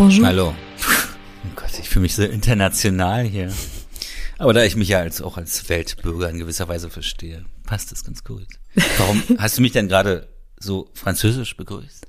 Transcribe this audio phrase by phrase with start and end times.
[0.00, 0.26] bonjour.
[0.26, 0.54] Hallo.
[1.44, 3.52] Oh Gott, ich fühle mich so international hier.
[4.38, 8.02] Aber da ich mich ja als, auch als Weltbürger in gewisser Weise verstehe, passt das
[8.02, 8.46] ganz gut.
[8.96, 10.28] Warum hast du mich denn gerade
[10.58, 12.06] so französisch begrüßt?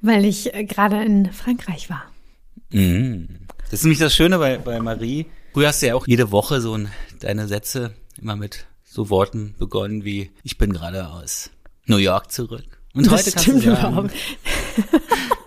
[0.00, 2.04] Weil ich äh, gerade in Frankreich war.
[2.70, 3.28] Mhm.
[3.64, 5.26] Das ist nämlich das Schöne bei, bei Marie.
[5.52, 6.88] Früher hast du ja auch jede Woche so ein,
[7.18, 11.50] deine Sätze immer mit so Worten begonnen wie, ich bin gerade aus
[11.86, 12.78] New York zurück.
[12.94, 14.10] Und Das heute kannst stimmt du sagen,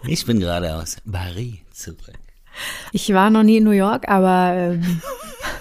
[0.07, 1.97] ich bin gerade aus Paris zurück.
[2.91, 5.01] Ich war noch nie in New York, aber ähm,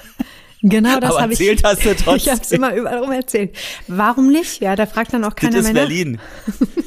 [0.63, 1.41] genau das habe ich.
[1.41, 2.17] erzählt hast du trotzdem.
[2.17, 3.57] Ich habe es immer überall rum erzählt.
[3.87, 4.61] Warum nicht?
[4.63, 5.81] Ja, da fragt dann auch Das keiner ist mehr nach.
[5.83, 6.19] Berlin.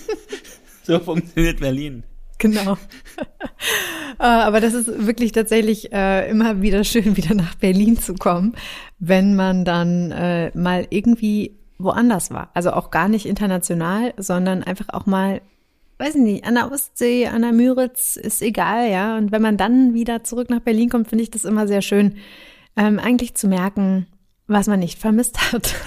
[0.83, 2.03] so funktioniert Berlin.
[2.39, 2.77] Genau.
[4.17, 8.55] Äh, Aber das ist wirklich tatsächlich äh, immer wieder schön, wieder nach Berlin zu kommen,
[8.97, 12.51] wenn man dann äh, mal irgendwie woanders war.
[12.53, 15.41] Also auch gar nicht international, sondern einfach auch mal,
[15.97, 19.17] weiß ich nicht, an der Ostsee, an der Müritz, ist egal, ja.
[19.17, 22.17] Und wenn man dann wieder zurück nach Berlin kommt, finde ich das immer sehr schön,
[22.75, 24.05] ähm, eigentlich zu merken,
[24.45, 25.75] was man nicht vermisst hat.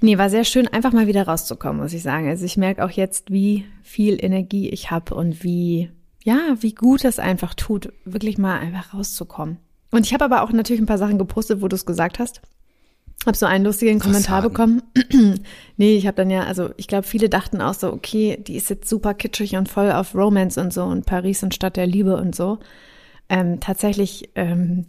[0.00, 2.28] Nee, war sehr schön, einfach mal wieder rauszukommen, muss ich sagen.
[2.28, 5.90] Also ich merke auch jetzt, wie viel Energie ich habe und wie,
[6.22, 9.58] ja, wie gut es einfach tut, wirklich mal einfach rauszukommen.
[9.90, 12.42] Und ich habe aber auch natürlich ein paar Sachen gepostet, wo du es gesagt hast.
[13.26, 14.82] Hab so einen lustigen Kommentar bekommen.
[15.76, 18.70] nee, ich habe dann ja, also ich glaube, viele dachten auch so, okay, die ist
[18.70, 22.16] jetzt super kitschig und voll auf Romance und so und Paris und Stadt der Liebe
[22.16, 22.58] und so.
[23.28, 24.86] Ähm, tatsächlich ähm,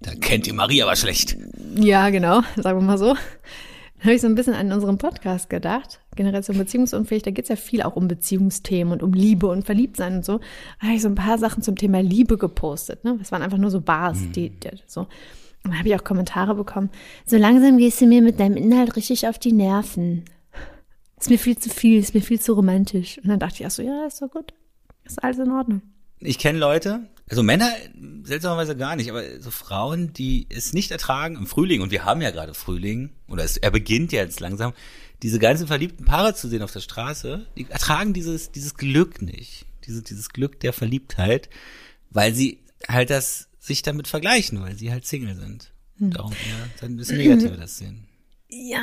[0.00, 1.36] Da kennt die Marie aber schlecht.
[1.76, 3.14] ja, genau, sagen wir mal so.
[3.14, 6.00] Da habe ich so ein bisschen an unseren Podcast gedacht.
[6.16, 10.24] Generation Beziehungsunfähig, da geht's ja viel auch um Beziehungsthemen und um Liebe und Verliebtsein und
[10.24, 10.38] so.
[10.80, 13.04] Da habe ich so ein paar Sachen zum Thema Liebe gepostet.
[13.04, 13.16] Ne?
[13.18, 15.06] Das waren einfach nur so Bars, die, die so.
[15.64, 16.90] Und dann habe ich auch Kommentare bekommen.
[17.24, 20.24] So langsam gehst du mir mit deinem Inhalt richtig auf die Nerven.
[21.20, 23.18] Ist mir viel zu viel, ist mir viel zu romantisch.
[23.18, 24.54] Und dann dachte ich, ach so, ja, ist doch gut.
[25.04, 25.82] Ist alles in Ordnung.
[26.18, 27.70] Ich kenne Leute, also Männer
[28.24, 32.22] seltsamerweise gar nicht, aber so Frauen, die es nicht ertragen im Frühling, und wir haben
[32.22, 34.72] ja gerade Frühling, oder es, er beginnt jetzt langsam,
[35.22, 39.66] diese ganzen verliebten Paare zu sehen auf der Straße, die ertragen dieses, dieses Glück nicht.
[39.86, 41.48] Diese, dieses Glück der Verliebtheit,
[42.10, 45.72] weil sie halt das sich damit vergleichen, weil sie halt Single sind.
[45.98, 48.08] Darum eher ein bisschen negativer das sehen.
[48.48, 48.82] Ja,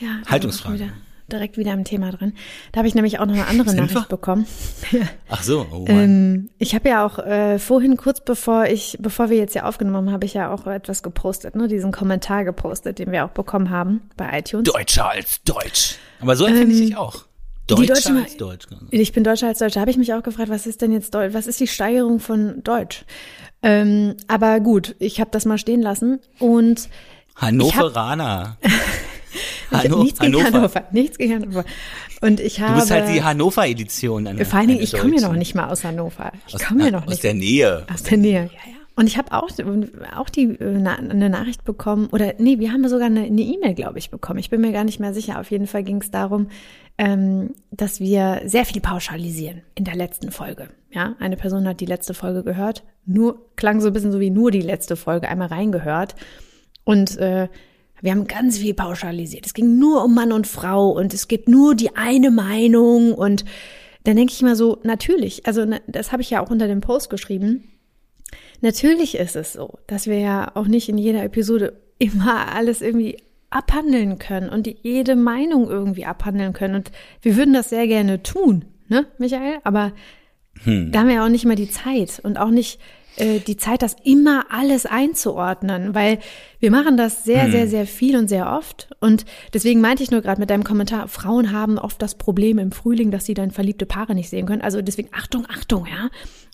[0.00, 0.22] ja.
[0.26, 0.76] Haltungsfrage.
[0.76, 0.92] Wieder,
[1.30, 2.32] direkt wieder am Thema drin.
[2.72, 4.08] Da habe ich nämlich auch noch eine andere Nachricht wir?
[4.08, 4.46] bekommen.
[5.28, 9.36] Ach so, oh ähm, ich habe ja auch äh, vorhin, kurz bevor ich, bevor wir
[9.36, 11.68] jetzt ja aufgenommen haben, habe ich ja auch etwas gepostet, ne?
[11.68, 14.72] Diesen Kommentar gepostet, den wir auch bekommen haben bei iTunes.
[14.72, 15.96] Deutscher als Deutsch.
[16.20, 17.27] Aber so empfinde ich dich auch.
[17.68, 18.66] Deutscher als Deutsch.
[18.90, 19.80] Ich bin Deutscher als Deutscher.
[19.80, 21.34] Habe ich mich auch gefragt, was ist denn jetzt Deutsch?
[21.34, 23.04] Was ist die Steigerung von Deutsch?
[23.62, 26.88] Ähm, aber gut, ich habe das mal stehen lassen und
[27.36, 28.56] Hannoveraner.
[28.62, 28.70] ich
[29.72, 30.56] hab Hanno- nichts gegen Hannover.
[30.58, 30.84] Hannover.
[30.92, 31.64] Nichts gegen Hannover.
[32.20, 34.44] Und ich habe Du bist halt die Hannover-Edition.
[34.44, 36.32] vor allen Dingen, ich komme ja noch nicht mal aus Hannover.
[36.48, 37.86] Ich Aus, komme ja noch aus nicht der Nähe.
[37.92, 38.50] aus der Nähe.
[38.52, 38.77] Ja, ja.
[38.98, 39.48] Und ich habe auch,
[40.16, 44.00] auch die, äh, na, eine Nachricht bekommen, oder nee, wir haben sogar eine E-Mail, glaube
[44.00, 44.40] ich, bekommen.
[44.40, 45.38] Ich bin mir gar nicht mehr sicher.
[45.38, 46.48] Auf jeden Fall ging es darum,
[46.98, 50.70] ähm, dass wir sehr viel pauschalisieren in der letzten Folge.
[50.90, 54.30] Ja, eine Person hat die letzte Folge gehört, nur klang so ein bisschen so wie
[54.30, 56.16] nur die letzte Folge einmal reingehört
[56.82, 57.46] und äh,
[58.00, 59.46] wir haben ganz viel pauschalisiert.
[59.46, 63.44] Es ging nur um Mann und Frau und es gibt nur die eine Meinung und
[64.02, 66.80] dann denke ich mal so, natürlich, also ne, das habe ich ja auch unter dem
[66.80, 67.62] Post geschrieben.
[68.60, 73.18] Natürlich ist es so, dass wir ja auch nicht in jeder Episode immer alles irgendwie
[73.50, 76.74] abhandeln können und die, jede Meinung irgendwie abhandeln können.
[76.74, 76.90] Und
[77.22, 79.58] wir würden das sehr gerne tun, ne, Michael?
[79.64, 79.92] Aber
[80.64, 82.80] da haben wir auch nicht mal die Zeit und auch nicht
[83.18, 86.18] äh, die Zeit, das immer alles einzuordnen, weil
[86.60, 88.90] wir machen das sehr, sehr, sehr viel und sehr oft.
[89.00, 89.24] Und
[89.54, 93.10] deswegen meinte ich nur gerade mit deinem Kommentar, Frauen haben oft das Problem im Frühling,
[93.10, 94.62] dass sie dann verliebte Paare nicht sehen können.
[94.62, 96.10] Also deswegen Achtung, Achtung, ja.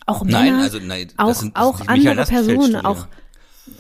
[0.07, 3.07] Auch Männer, Nein, also nein, das auch, sind- das auch andere Personen, auch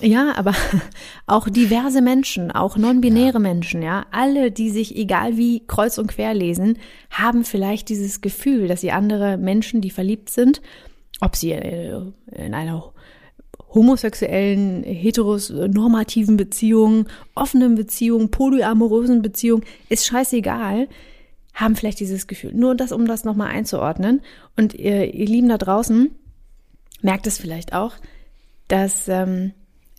[0.00, 0.55] ja, aber
[1.26, 6.32] auch diverse Menschen, auch non-binäre Menschen, ja, alle, die sich egal wie kreuz und quer
[6.32, 6.79] lesen,
[7.11, 10.62] haben vielleicht dieses Gefühl, dass sie andere Menschen, die verliebt sind,
[11.21, 12.00] ob sie äh,
[12.35, 12.93] in einer
[13.75, 20.88] homosexuellen, heteronormativen Beziehung, offenen Beziehung, polyamorösen Beziehung, ist scheißegal,
[21.55, 22.53] haben vielleicht dieses Gefühl.
[22.53, 24.21] Nur das, um das nochmal einzuordnen.
[24.56, 26.11] Und ihr, ihr Lieben da draußen,
[27.01, 27.95] merkt es vielleicht auch,
[28.69, 29.53] dass ähm,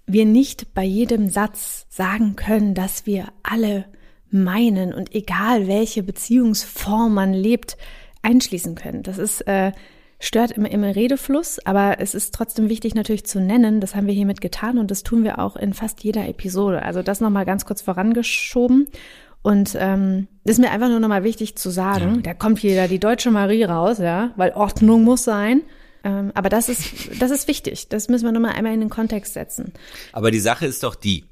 [0.06, 3.86] wir nicht bei jedem Satz sagen können, dass wir alle
[4.30, 7.78] meinen und egal welche Beziehungsform man lebt,
[8.22, 9.04] einschließen können.
[9.04, 9.72] Das ist äh,
[10.20, 13.80] stört im, im Redefluss, aber es ist trotzdem wichtig natürlich zu nennen.
[13.80, 16.82] Das haben wir hiermit getan und das tun wir auch in fast jeder Episode.
[16.84, 18.88] Also das nochmal ganz kurz vorangeschoben.
[19.46, 22.24] Und ähm, ist mir einfach nur nochmal wichtig zu sagen.
[22.24, 25.62] Da kommt wieder die deutsche Marie raus, ja, weil Ordnung muss sein.
[26.04, 27.88] Ähm, aber das ist, das ist wichtig.
[27.90, 29.72] Das müssen wir nochmal einmal in den Kontext setzen.
[30.14, 31.26] Aber die Sache ist doch die,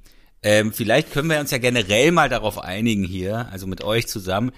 [0.44, 4.52] ähm, vielleicht können wir uns ja generell mal darauf einigen hier, also mit euch zusammen,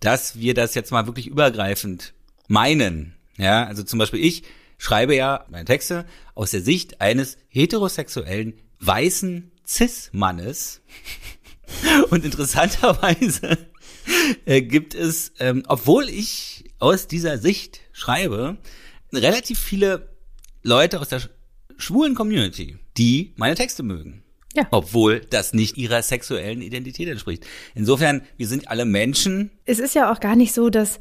[0.00, 2.14] dass wir das jetzt mal wirklich übergreifend
[2.48, 3.14] meinen.
[3.36, 4.42] Ja, also zum Beispiel ich
[4.78, 10.80] schreibe ja meine Texte aus der Sicht eines heterosexuellen weißen Cis-Mannes.
[12.10, 13.58] Und interessanterweise
[14.44, 18.56] äh, gibt es, ähm, obwohl ich aus dieser Sicht schreibe,
[19.12, 20.08] relativ viele
[20.62, 21.22] Leute aus der
[21.76, 24.22] schwulen Community, die meine Texte mögen.
[24.54, 24.66] Ja.
[24.70, 27.46] Obwohl das nicht ihrer sexuellen Identität entspricht.
[27.74, 29.50] Insofern, wir sind alle Menschen.
[29.64, 31.00] Es ist ja auch gar nicht so, dass,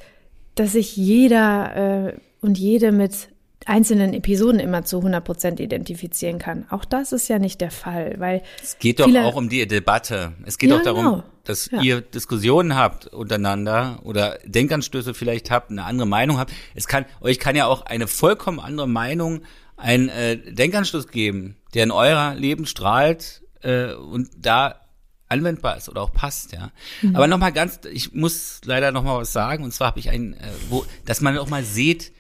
[0.56, 3.31] dass sich jeder äh, und jede mit
[3.66, 6.66] einzelnen Episoden immer zu 100 Prozent identifizieren kann.
[6.70, 10.34] Auch das ist ja nicht der Fall, weil es geht doch auch um die Debatte.
[10.46, 11.24] Es geht ja, doch darum, genau.
[11.44, 11.82] dass ja.
[11.82, 16.52] ihr Diskussionen habt untereinander oder Denkanstöße vielleicht habt, eine andere Meinung habt.
[16.76, 19.42] Es kann euch kann ja auch eine vollkommen andere Meinung
[19.78, 24.82] einen äh, Denkanstoß geben, der in eurer Leben strahlt äh, und da
[25.28, 26.72] anwendbar ist oder auch passt, ja.
[27.02, 27.16] Mhm.
[27.16, 30.40] Aber nochmal ganz, ich muss leider nochmal was sagen, und zwar habe ich ein, äh,
[30.70, 32.12] wo, dass man auch mal sieht,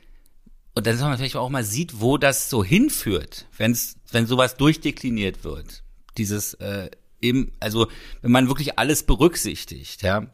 [0.73, 5.43] und dass man vielleicht auch mal sieht, wo das so hinführt, wenn's, wenn sowas durchdekliniert
[5.43, 5.83] wird.
[6.17, 6.89] Dieses äh,
[7.21, 7.87] eben, also
[8.21, 10.27] wenn man wirklich alles berücksichtigt, ja.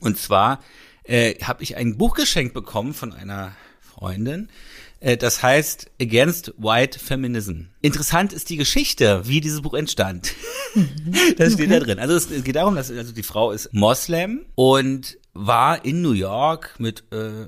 [0.00, 0.60] Und zwar
[1.04, 4.48] äh, habe ich ein Buch geschenkt bekommen von einer Freundin.
[5.00, 7.64] Äh, das heißt Against White Feminism.
[7.82, 10.32] Interessant ist die Geschichte, wie dieses Buch entstand.
[11.36, 11.98] das steht da drin.
[11.98, 16.76] Also es geht darum, dass also die Frau ist Moslem und war in New York
[16.78, 17.46] mit äh,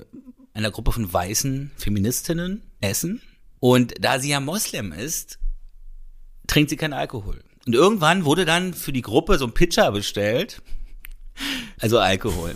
[0.53, 3.21] einer Gruppe von weißen Feministinnen essen.
[3.59, 5.39] Und da sie ja Moslem ist,
[6.47, 7.43] trinkt sie keinen Alkohol.
[7.65, 10.61] Und irgendwann wurde dann für die Gruppe so ein Pitcher bestellt,
[11.79, 12.55] also Alkohol.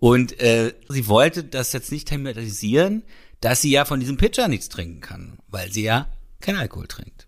[0.00, 3.02] Und äh, sie wollte das jetzt nicht thematisieren,
[3.40, 6.08] dass sie ja von diesem Pitcher nichts trinken kann, weil sie ja
[6.40, 7.26] keinen Alkohol trinkt.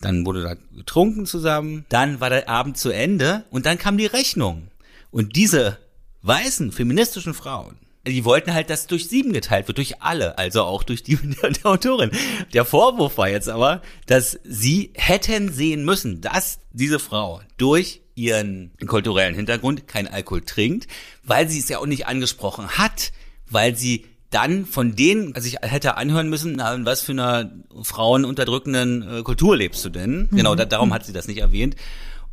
[0.00, 4.06] Dann wurde da getrunken zusammen, dann war der Abend zu Ende und dann kam die
[4.06, 4.68] Rechnung.
[5.10, 5.78] Und diese
[6.22, 10.82] weißen feministischen Frauen die wollten halt, dass durch sieben geteilt wird, durch alle, also auch
[10.82, 12.10] durch die der, der Autorin.
[12.52, 18.72] Der Vorwurf war jetzt aber, dass sie hätten sehen müssen, dass diese Frau durch ihren
[18.86, 20.88] kulturellen Hintergrund kein Alkohol trinkt,
[21.22, 23.12] weil sie es ja auch nicht angesprochen hat,
[23.48, 27.50] weil sie dann von denen also ich hätte anhören müssen, na, was für einer
[27.80, 30.28] frauenunterdrückenden äh, Kultur lebst du denn?
[30.32, 30.58] Genau, mhm.
[30.58, 31.76] da, darum hat sie das nicht erwähnt.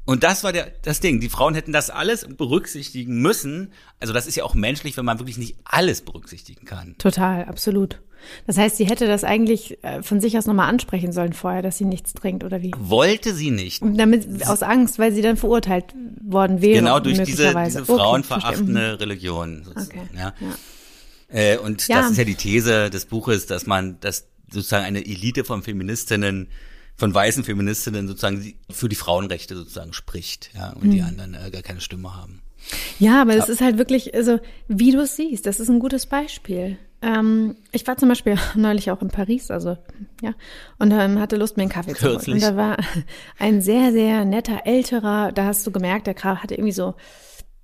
[0.06, 1.20] Und das war der, das Ding.
[1.20, 3.72] Die Frauen hätten das alles berücksichtigen müssen.
[4.00, 6.96] Also das ist ja auch menschlich, wenn man wirklich nicht alles berücksichtigen kann.
[6.98, 8.02] Total, absolut.
[8.48, 11.78] Das heißt, sie hätte das eigentlich äh, von sich aus nochmal ansprechen sollen vorher, dass
[11.78, 12.72] sie nichts trinkt oder wie?
[12.78, 13.82] Wollte sie nicht.
[13.82, 16.80] Damit, aus Angst, weil sie dann verurteilt worden wäre.
[16.80, 20.00] Genau, durch diese, diese frauenverachtende okay, Religion sozusagen.
[20.00, 20.34] Okay, ja.
[20.40, 21.54] ja.
[21.54, 22.02] Äh, und ja.
[22.02, 26.50] das ist ja die These des Buches, dass man, dass sozusagen eine Elite von Feministinnen
[26.95, 30.92] von weißen Feministinnen sozusagen für die Frauenrechte sozusagen spricht, ja, und mhm.
[30.92, 32.42] die anderen äh, gar keine Stimme haben.
[33.00, 36.06] Ja, aber es ist halt wirklich, also wie du es siehst, das ist ein gutes
[36.06, 36.78] Beispiel.
[37.01, 39.78] Ähm, ich war zum Beispiel neulich auch in Paris, also
[40.22, 40.34] ja,
[40.80, 42.34] und ähm, hatte Lust, mir einen Kaffee zu holen.
[42.34, 42.78] Und da war
[43.40, 46.95] ein sehr, sehr netter älterer, da hast du gemerkt, der hatte irgendwie so,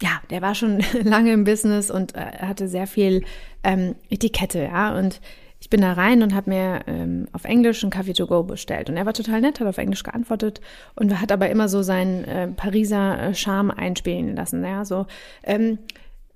[0.02, 3.24] ja, der war schon lange im Business und äh, hatte sehr viel
[3.64, 5.22] ähm, Etikette, ja, und
[5.62, 8.90] ich bin da rein und habe mir ähm, auf Englisch einen Kaffee to go bestellt.
[8.90, 10.62] Und er war total nett, hat auf Englisch geantwortet
[10.96, 14.64] und hat aber immer so seinen äh, Pariser äh, Charme einspielen lassen.
[14.64, 15.06] Ja, so.
[15.44, 15.80] Ähm,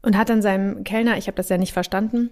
[0.02, 2.32] und hat dann seinem Kellner, ich habe das ja nicht verstanden,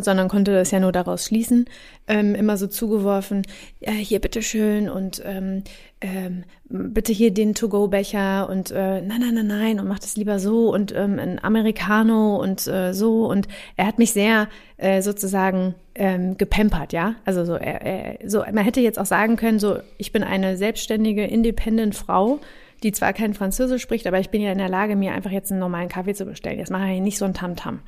[0.00, 1.66] sondern konnte das ja nur daraus schließen,
[2.08, 3.42] ähm, immer so zugeworfen,
[3.80, 5.62] ja, hier bitteschön und ähm,
[6.00, 10.38] ähm, bitte hier den To-Go-Becher und äh, nein, nein, nein, nein und mach das lieber
[10.40, 15.74] so und ähm, ein Americano und äh, so und er hat mich sehr äh, sozusagen
[15.94, 20.12] ähm, gepempert, ja, also so, er, so, man hätte jetzt auch sagen können, so, ich
[20.12, 22.40] bin eine selbstständige, independent Frau,
[22.82, 25.50] die zwar kein Französisch spricht, aber ich bin ja in der Lage, mir einfach jetzt
[25.50, 26.60] einen normalen Kaffee zu bestellen.
[26.60, 27.76] Jetzt mache ich nicht so ein Tamtam.
[27.76, 27.78] -Tam.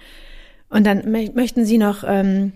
[0.71, 2.53] Und dann möchten Sie noch, ähm,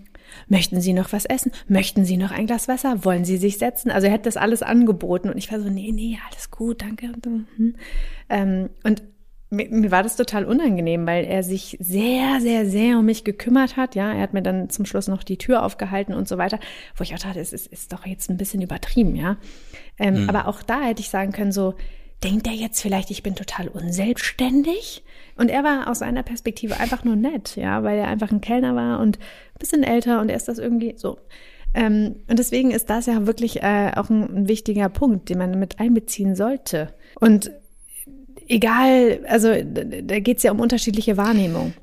[0.49, 1.52] möchten Sie noch was essen?
[1.68, 3.04] Möchten Sie noch ein Glas Wasser?
[3.04, 3.90] Wollen Sie sich setzen?
[3.90, 7.12] Also er hat das alles angeboten und ich war so, nee, nee, alles gut, danke.
[7.56, 7.75] Hm.
[8.28, 9.02] Ähm, und
[9.50, 13.76] mir, mir war das total unangenehm, weil er sich sehr, sehr, sehr um mich gekümmert
[13.76, 13.94] hat.
[13.94, 16.59] Ja, er hat mir dann zum Schluss noch die Tür aufgehalten und so weiter,
[16.97, 19.37] wo ich auch dachte, es ist, ist doch jetzt ein bisschen übertrieben, ja.
[19.99, 20.28] Ähm, mhm.
[20.28, 21.75] Aber auch da hätte ich sagen können, so,
[22.23, 25.04] denkt er jetzt vielleicht, ich bin total unselbstständig?
[25.37, 28.76] Und er war aus seiner Perspektive einfach nur nett, ja, weil er einfach ein Kellner
[28.76, 31.19] war und ein bisschen älter und er ist das irgendwie so.
[31.75, 35.59] Ähm, und deswegen ist das ja wirklich äh, auch ein, ein wichtiger Punkt, den man
[35.59, 36.95] mit einbeziehen sollte.
[37.19, 37.50] Und
[38.49, 41.75] egal, also da, da geht es ja um unterschiedliche Wahrnehmung,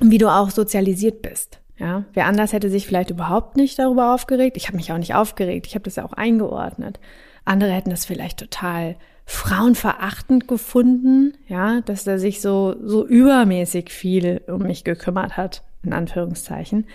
[0.00, 1.60] wie du auch sozialisiert bist.
[1.76, 4.56] Ja, wer anders hätte sich vielleicht überhaupt nicht darüber aufgeregt.
[4.56, 5.66] Ich habe mich auch nicht aufgeregt.
[5.66, 7.00] Ich habe das ja auch eingeordnet.
[7.44, 8.94] Andere hätten das vielleicht total
[9.26, 15.92] frauenverachtend gefunden, ja, dass er sich so so übermäßig viel um mich gekümmert hat, in
[15.92, 16.86] Anführungszeichen.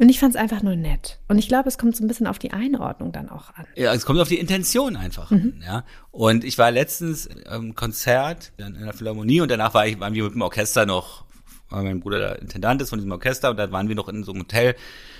[0.00, 1.18] Und ich fand es einfach nur nett.
[1.26, 3.66] Und ich glaube, es kommt so ein bisschen auf die Einordnung dann auch an.
[3.74, 5.54] Ja, es kommt auf die Intention einfach mhm.
[5.56, 5.84] an, ja.
[6.12, 10.24] Und ich war letztens im Konzert in der Philharmonie und danach war ich, waren wir
[10.24, 11.24] mit dem Orchester noch
[11.70, 14.24] weil mein Bruder der Intendant ist von diesem Orchester und da waren wir noch in
[14.24, 14.74] so einem Hotel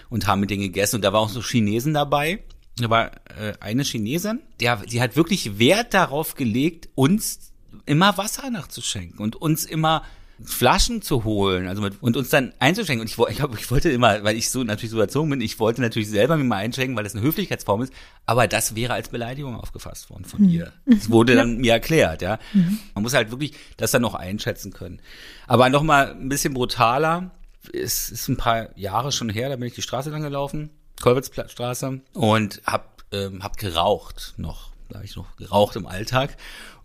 [0.08, 2.42] und haben mit denen gegessen und da war auch so Chinesen dabei.
[2.82, 7.52] Da war äh, eine Chinesin, der, die hat wirklich Wert darauf gelegt, uns
[7.86, 10.02] immer Wasser nachzuschenken und uns immer
[10.44, 13.00] Flaschen zu holen, also mit, und uns dann einzuschenken.
[13.00, 15.58] Und ich, ich glaube, ich wollte immer, weil ich so natürlich so erzogen bin, ich
[15.58, 17.92] wollte natürlich selber mir mal einschenken, weil das eine Höflichkeitsform ist.
[18.24, 20.48] Aber das wäre als Beleidigung aufgefasst worden von mhm.
[20.50, 20.72] ihr.
[20.86, 22.38] Das wurde dann mir erklärt, ja.
[22.52, 22.78] Mhm.
[22.94, 25.00] Man muss halt wirklich das dann noch einschätzen können.
[25.48, 27.32] Aber noch mal ein bisschen brutaler.
[27.72, 32.00] Es ist ein paar Jahre schon her, da bin ich die Straße lang gelaufen, Kolwitzstraße,
[32.14, 34.72] und hab, ähm, hab geraucht noch.
[34.88, 36.36] Da habe ich noch geraucht im Alltag.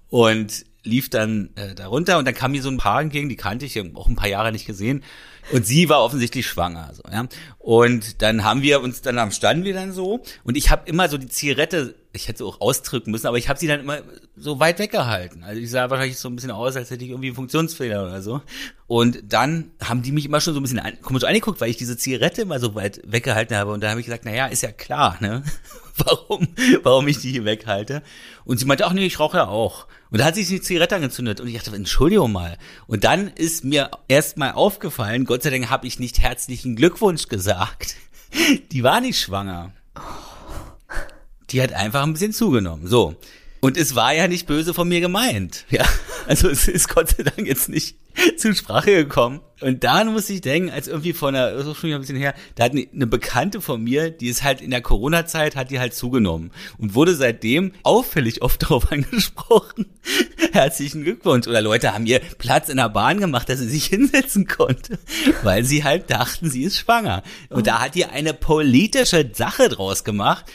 [0.10, 3.66] Und lief dann äh, darunter und dann kam mir so ein Paar entgegen, die kannte
[3.66, 5.04] ich auch ein paar Jahre nicht gesehen
[5.52, 7.26] und sie war offensichtlich schwanger so ja
[7.58, 11.08] und dann haben wir uns dann am standen wir dann so und ich habe immer
[11.08, 14.02] so die Zigarette ich hätte sie auch ausdrücken müssen aber ich habe sie dann immer
[14.36, 15.44] so weit weggehalten.
[15.44, 18.22] Also ich sah wahrscheinlich so ein bisschen aus als hätte ich irgendwie einen Funktionsfehler oder
[18.22, 18.42] so.
[18.88, 21.78] Und dann haben die mich immer schon so ein bisschen an, komisch angeguckt weil ich
[21.78, 23.72] diese Zigarette immer so weit weggehalten habe.
[23.72, 25.44] Und da habe ich gesagt naja, ist ja klar ne?
[25.98, 26.48] Warum
[26.82, 28.02] warum ich die hier weghalte?
[28.46, 29.88] Und sie meinte ach nee ich rauche ja auch.
[30.14, 31.42] Und da hat sich die Zigarette angezündet.
[31.42, 32.60] Und ich dachte, Entschuldigung mal.
[32.86, 37.28] Und dann ist mir erst mal aufgefallen, Gott sei Dank habe ich nicht herzlichen Glückwunsch
[37.28, 37.96] gesagt.
[38.72, 39.72] Die war nicht schwanger.
[41.54, 42.88] Die hat einfach ein bisschen zugenommen.
[42.88, 43.16] So.
[43.62, 45.66] Und es war ja nicht böse von mir gemeint.
[45.70, 45.86] Ja.
[46.28, 47.96] Also es ist Gott sei Dank jetzt nicht
[48.38, 49.40] zur Sprache gekommen.
[49.62, 52.34] Und da muss ich denken, als irgendwie von der, das ist schon ein bisschen her,
[52.56, 55.94] da hat eine Bekannte von mir, die ist halt in der Corona-Zeit, hat die halt
[55.94, 59.86] zugenommen und wurde seitdem auffällig oft darauf angesprochen.
[60.52, 61.48] Herzlichen Glückwunsch.
[61.48, 65.00] Oder Leute haben ihr Platz in der Bahn gemacht, dass sie sich hinsetzen konnte,
[65.44, 67.24] weil sie halt dachten, sie ist schwanger.
[67.50, 70.46] Und da hat die eine politische Sache draus gemacht.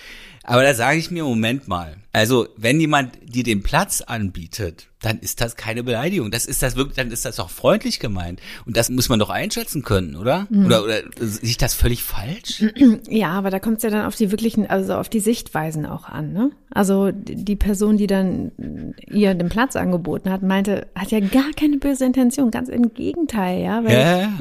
[0.49, 1.97] Aber da sage ich mir, Moment mal.
[2.13, 6.31] Also, wenn jemand dir den Platz anbietet, dann ist das keine Beleidigung.
[6.31, 8.41] Das ist das wirklich, dann ist das doch freundlich gemeint.
[8.65, 10.47] Und das muss man doch einschätzen können, oder?
[10.49, 10.65] Mhm.
[10.65, 12.65] Oder, oder sehe das völlig falsch?
[13.09, 16.09] Ja, aber da kommt es ja dann auf die wirklichen, also auf die Sichtweisen auch
[16.09, 16.51] an, ne?
[16.71, 21.79] Also die Person, die dann ihr den Platz angeboten hat, meinte, hat ja gar keine
[21.79, 24.33] böse Intention, ganz im Gegenteil, ja, weil ja.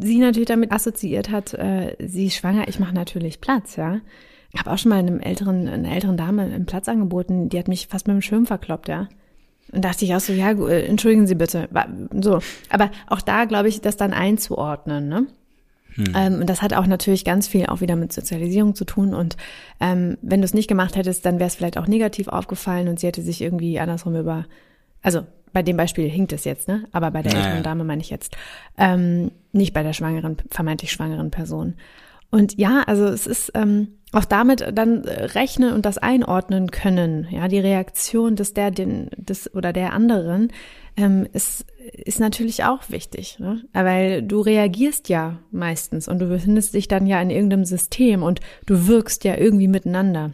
[0.00, 4.00] sie natürlich damit assoziiert hat, äh, sie ist schwanger, ich mache natürlich Platz, ja.
[4.52, 7.68] Ich habe auch schon mal einem älteren, einer älteren Dame einen Platz angeboten, die hat
[7.68, 9.08] mich fast mit dem Schirm verkloppt, ja.
[9.72, 11.68] Und dachte ich auch so, ja, äh, entschuldigen Sie bitte.
[12.20, 12.40] So.
[12.70, 15.26] Aber auch da glaube ich, das dann einzuordnen, ne?
[15.96, 16.12] Hm.
[16.14, 19.14] Ähm, und das hat auch natürlich ganz viel auch wieder mit Sozialisierung zu tun.
[19.14, 19.36] Und
[19.80, 23.00] ähm, wenn du es nicht gemacht hättest, dann wäre es vielleicht auch negativ aufgefallen und
[23.00, 24.44] sie hätte sich irgendwie andersrum über,
[25.02, 26.84] also bei dem Beispiel hinkt es jetzt, ne?
[26.92, 27.44] Aber bei der naja.
[27.46, 28.36] älteren Dame meine ich jetzt,
[28.76, 31.74] ähm, nicht bei der schwangeren, vermeintlich schwangeren Person.
[32.30, 37.26] Und ja, also es ist ähm, auch damit dann rechnen und das einordnen können.
[37.30, 40.52] Ja, die Reaktion des der den des oder der anderen
[40.96, 43.62] ähm, ist ist natürlich auch wichtig, ne?
[43.72, 48.40] weil du reagierst ja meistens und du befindest dich dann ja in irgendeinem System und
[48.66, 50.32] du wirkst ja irgendwie miteinander.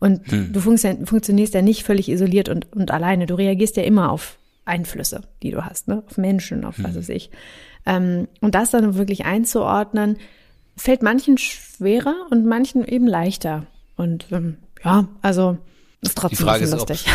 [0.00, 0.52] Und hm.
[0.52, 3.26] du funktio funktionierst ja nicht völlig isoliert und, und alleine.
[3.26, 6.02] Du reagierst ja immer auf Einflüsse, die du hast, ne?
[6.06, 6.84] auf Menschen, auf hm.
[6.84, 7.30] was weiß ich.
[7.86, 10.16] Ähm, und das dann wirklich einzuordnen,
[10.80, 13.66] fällt manchen schwerer und manchen eben leichter.
[13.96, 15.58] Und ähm, ja, also
[16.00, 17.04] ist trotzdem Die Frage ist, lustig.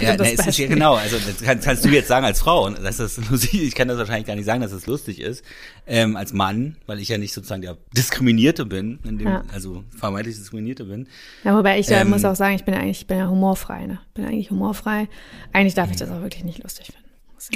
[0.00, 0.94] Ja, ne, es ist ja genau.
[0.94, 3.62] Also das kannst, kannst du jetzt sagen als Frau, dass das lustig.
[3.62, 5.44] Ich kann das wahrscheinlich gar nicht sagen, dass es das lustig ist
[5.86, 9.44] ähm, als Mann, weil ich ja nicht sozusagen der Diskriminierte bin, in dem, ja.
[9.52, 11.08] also vermeintlich Diskriminierte bin.
[11.44, 13.86] Ja, wobei ich ähm, muss auch sagen, ich bin eigentlich, ich bin ja humorfrei.
[13.86, 14.00] Ne?
[14.14, 15.08] Bin eigentlich humorfrei.
[15.52, 17.05] Eigentlich darf ich das auch wirklich nicht lustig finden.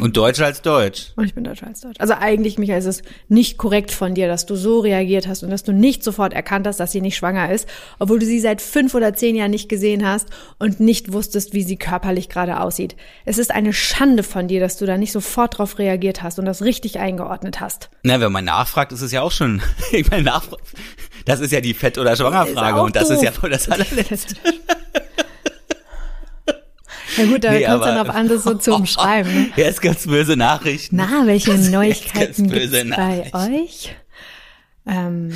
[0.01, 1.13] Und Deutscher als Deutsch.
[1.17, 1.97] Und ich bin Deutscher als Deutsch.
[1.99, 5.51] Also eigentlich, Michael, ist es nicht korrekt von dir, dass du so reagiert hast und
[5.51, 7.69] dass du nicht sofort erkannt hast, dass sie nicht schwanger ist,
[7.99, 10.29] obwohl du sie seit fünf oder zehn Jahren nicht gesehen hast
[10.59, 12.95] und nicht wusstest, wie sie körperlich gerade aussieht.
[13.25, 16.45] Es ist eine Schande von dir, dass du da nicht sofort drauf reagiert hast und
[16.45, 17.91] das richtig eingeordnet hast.
[18.05, 19.61] Na, wenn man nachfragt, ist es ja auch schon,
[19.93, 20.63] ich meine, Nachfrage,
[21.25, 23.17] das ist ja die Fett- oder Schwangerfrage und das doof.
[23.17, 24.37] ist ja voll das allerletzte.
[27.21, 29.33] Ja gut, da nee, kommt dann auf alles so zu umschreiben.
[29.33, 29.51] Ne?
[29.57, 30.97] Jetzt ganz böse Nachrichten.
[30.97, 33.95] Na, welche Neuigkeiten gibt's bei euch?
[34.87, 35.33] Ähm,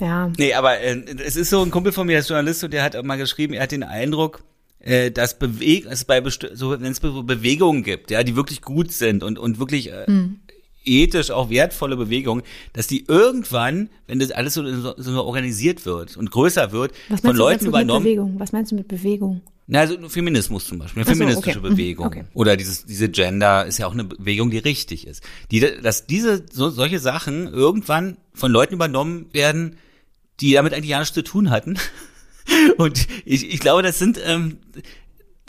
[0.00, 0.30] ja.
[0.38, 2.84] Nee, aber äh, es ist so ein Kumpel von mir, der ist Journalist und der
[2.84, 4.44] hat mal geschrieben, er hat den Eindruck,
[4.78, 6.22] äh, dass Beweg es bei
[6.54, 10.40] so wenn es Bewegungen gibt, ja, die wirklich gut sind und und wirklich äh, hm.
[10.84, 12.42] ethisch auch wertvolle Bewegung,
[12.72, 17.36] dass die irgendwann, wenn das alles so, so, so organisiert wird und größer wird, von
[17.36, 18.04] Leuten übernommen.
[18.04, 18.34] Bewegung?
[18.38, 19.42] Was meinst du mit Bewegung?
[19.72, 21.70] Na, also Feminismus zum Beispiel, eine so, feministische okay.
[21.70, 22.06] Mhm, Bewegung.
[22.06, 22.24] Okay.
[22.34, 25.22] Oder dieses, diese Gender ist ja auch eine Bewegung, die richtig ist.
[25.50, 29.78] Die, dass diese, so, solche Sachen irgendwann von Leuten übernommen werden,
[30.40, 31.78] die damit eigentlich ja nichts zu tun hatten.
[32.76, 34.58] Und ich, ich glaube, das sind, ähm,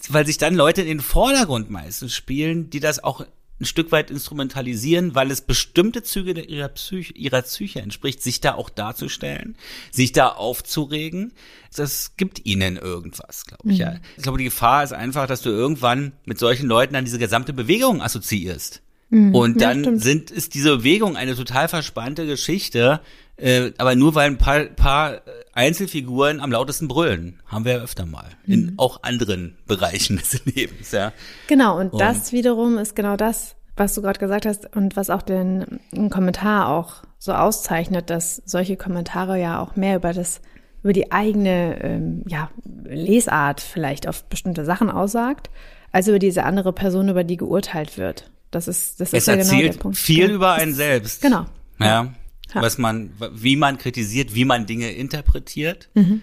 [0.08, 3.26] weil sich dann Leute in den Vordergrund meistens spielen, die das auch
[3.64, 8.54] ein Stück weit instrumentalisieren, weil es bestimmte Züge ihrer Psyche, ihrer Psyche entspricht, sich da
[8.54, 9.56] auch darzustellen,
[9.92, 11.34] sich da aufzuregen.
[11.76, 13.80] Das gibt ihnen irgendwas, glaube ich.
[13.80, 13.82] Mhm.
[13.82, 13.96] Ja.
[14.18, 17.54] Ich glaube, die Gefahr ist einfach, dass du irgendwann mit solchen Leuten dann diese gesamte
[17.54, 18.82] Bewegung assoziierst.
[19.10, 19.34] Mhm.
[19.34, 23.00] Und dann ja, sind, ist diese Bewegung eine total verspannte Geschichte,
[23.38, 25.22] äh, aber nur weil ein paar, paar
[25.54, 28.30] Einzelfiguren am lautesten brüllen, haben wir ja öfter mal.
[28.46, 28.74] In mhm.
[28.78, 31.14] auch anderen Bereichen des Lebens, ja.
[31.48, 35.10] Genau, und, und das wiederum ist genau das, was du gerade gesagt hast und was
[35.10, 40.42] auch den, den Kommentar auch so auszeichnet, dass solche Kommentare ja auch mehr über das
[40.84, 42.52] über die eigene ähm, ja,
[42.84, 45.50] Lesart vielleicht auf bestimmte Sachen aussagt,
[45.94, 48.30] als über diese andere Person, über die geurteilt wird.
[48.52, 49.98] Das ist, das es ist ja genau der Punkt.
[49.98, 50.36] viel ja.
[50.36, 51.22] über einen selbst.
[51.22, 51.46] Genau.
[51.80, 51.86] Ja.
[51.86, 52.14] ja.
[52.54, 55.90] Was man, wie man kritisiert, wie man Dinge interpretiert.
[55.94, 56.22] Mhm.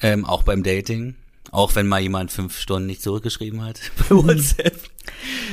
[0.00, 1.16] Ähm, auch beim Dating.
[1.52, 4.28] Auch wenn mal jemand fünf Stunden nicht zurückgeschrieben hat bei mhm.
[4.28, 4.78] WhatsApp.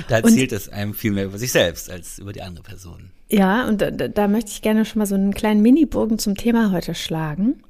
[0.08, 3.12] Da erzählt es einem viel mehr über sich selbst als über die andere Person.
[3.30, 6.72] Ja, und da, da möchte ich gerne schon mal so einen kleinen Mini-Bogen zum Thema
[6.72, 7.64] heute schlagen.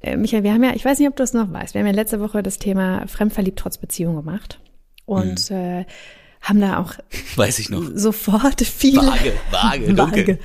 [0.00, 1.86] Äh, Michael, wir haben ja, ich weiß nicht, ob du es noch weißt, wir haben
[1.86, 4.60] ja letzte Woche das Thema Fremdverliebt trotz Beziehung gemacht.
[5.06, 5.56] Und mhm.
[5.56, 5.84] äh,
[6.40, 6.94] haben da auch
[7.36, 7.82] Weiß ich noch.
[7.94, 10.38] sofort viele vage, vage, vage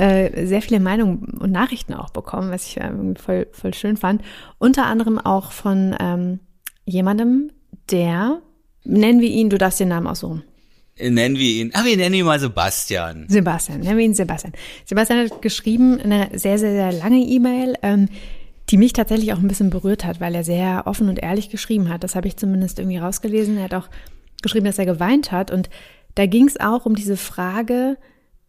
[0.00, 4.22] äh, sehr viele Meinungen und Nachrichten auch bekommen, was ich äh, voll, voll schön fand.
[4.58, 6.40] Unter anderem auch von ähm,
[6.86, 7.50] jemandem,
[7.90, 8.40] der,
[8.82, 10.42] nennen wir ihn, du darfst den Namen aussuchen.
[10.98, 13.26] Nennen wir ihn, ah, wir nennen ihn mal Sebastian.
[13.28, 14.54] Sebastian, nennen wir ihn Sebastian.
[14.86, 18.08] Sebastian hat geschrieben eine sehr, sehr, sehr lange E-Mail, ähm,
[18.70, 21.90] die mich tatsächlich auch ein bisschen berührt hat, weil er sehr offen und ehrlich geschrieben
[21.90, 22.04] hat.
[22.04, 23.58] Das habe ich zumindest irgendwie rausgelesen.
[23.58, 23.88] Er hat auch
[24.40, 25.50] geschrieben, dass er geweint hat.
[25.50, 25.68] Und
[26.14, 27.98] da ging es auch um diese Frage,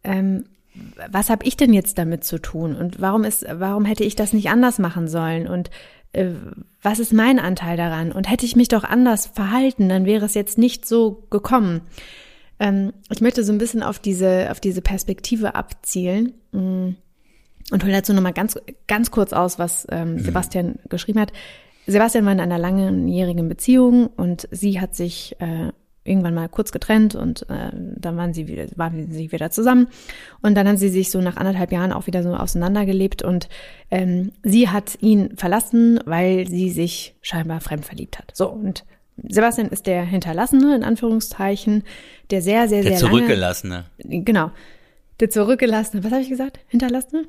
[0.04, 0.44] ähm,
[1.10, 2.74] was habe ich denn jetzt damit zu tun?
[2.74, 5.46] Und warum ist, warum hätte ich das nicht anders machen sollen?
[5.46, 5.70] Und
[6.12, 6.30] äh,
[6.80, 8.12] was ist mein Anteil daran?
[8.12, 11.82] Und hätte ich mich doch anders verhalten, dann wäre es jetzt nicht so gekommen.
[12.58, 16.34] Ähm, ich möchte so ein bisschen auf diese, auf diese Perspektive abzielen.
[16.52, 16.90] Mm,
[17.70, 20.18] und hole dazu nochmal ganz, ganz kurz aus, was ähm, mhm.
[20.20, 21.32] Sebastian geschrieben hat.
[21.86, 25.72] Sebastian war in einer langjährigen Beziehung und sie hat sich äh,
[26.04, 29.88] irgendwann mal kurz getrennt und äh, dann waren sie wieder, waren sie wieder zusammen
[30.40, 33.48] und dann haben sie sich so nach anderthalb Jahren auch wieder so auseinandergelebt und
[33.90, 38.32] ähm, sie hat ihn verlassen, weil sie sich scheinbar fremd verliebt hat.
[38.34, 38.84] So und
[39.28, 41.84] Sebastian ist der Hinterlassene in Anführungszeichen,
[42.30, 43.84] der sehr sehr der sehr zurückgelassene.
[43.98, 44.50] Lange, genau,
[45.20, 46.02] der zurückgelassene.
[46.02, 46.58] Was habe ich gesagt?
[46.66, 47.26] Hinterlassene?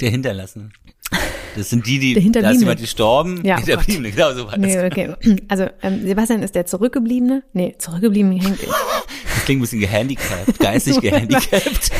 [0.00, 0.70] Der Hinterlassene.
[1.56, 3.40] Das sind die, die, da ist jemand gestorben.
[3.44, 5.14] Ja, Hinterbliebene, genau so war nee, okay.
[5.48, 7.42] Also ähm, Sebastian ist der Zurückgebliebene.
[7.52, 8.58] Nee, Zurückgebliebene hängt.
[8.62, 11.90] Das klingt ein bisschen gehandicapt, geistig gehandicapt.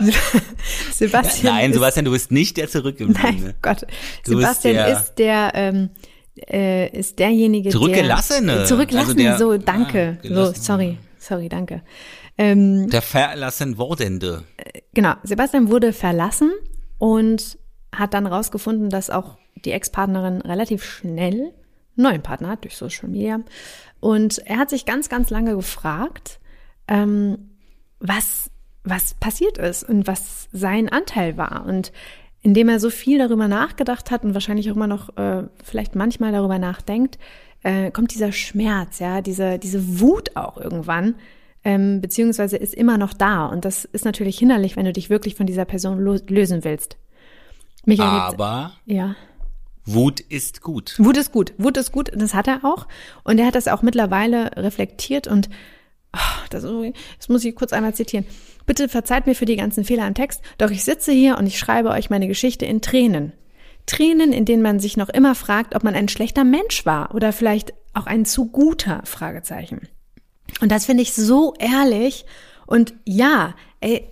[0.92, 1.54] Sebastian.
[1.54, 3.42] Nein, Sebastian, du bist nicht der Zurückgebliebene.
[3.42, 3.86] Nein, Gott.
[4.24, 5.90] Du Sebastian der, ist der, ähm,
[6.50, 8.54] äh, ist derjenige, Zurückgelassene.
[8.54, 10.18] Der, zurückgelassene, also der, so, danke.
[10.24, 11.82] Ah, so, sorry, sorry, danke.
[12.38, 14.44] Ähm, der verlassen wurdende.
[14.56, 16.52] Äh, genau, Sebastian wurde verlassen
[16.98, 17.58] und
[17.94, 21.52] hat dann rausgefunden, dass auch die Ex-Partnerin relativ schnell einen
[21.96, 23.40] neuen Partner hat durch Social Media.
[24.00, 26.40] Und er hat sich ganz, ganz lange gefragt,
[26.88, 27.50] ähm,
[27.98, 28.50] was,
[28.84, 31.66] was passiert ist und was sein Anteil war.
[31.66, 31.92] Und
[32.42, 36.32] indem er so viel darüber nachgedacht hat und wahrscheinlich auch immer noch äh, vielleicht manchmal
[36.32, 37.18] darüber nachdenkt,
[37.62, 41.16] äh, kommt dieser Schmerz, ja, diese, diese Wut auch irgendwann,
[41.62, 43.46] ähm, beziehungsweise ist immer noch da.
[43.46, 46.96] Und das ist natürlich hinderlich, wenn du dich wirklich von dieser Person lösen willst.
[47.84, 49.16] Michael, Aber ja.
[49.84, 50.94] Wut ist gut.
[50.98, 51.52] Wut ist gut.
[51.58, 52.10] Wut ist gut.
[52.14, 52.86] Das hat er auch.
[53.24, 55.48] Und er hat das auch mittlerweile reflektiert und
[56.14, 58.26] oh, das, das muss ich kurz einmal zitieren.
[58.66, 61.58] Bitte verzeiht mir für die ganzen Fehler im Text, doch ich sitze hier und ich
[61.58, 63.32] schreibe euch meine Geschichte in Tränen.
[63.86, 67.32] Tränen, in denen man sich noch immer fragt, ob man ein schlechter Mensch war oder
[67.32, 69.88] vielleicht auch ein zu guter Fragezeichen.
[70.60, 72.24] Und das finde ich so ehrlich.
[72.66, 74.08] Und ja, ey,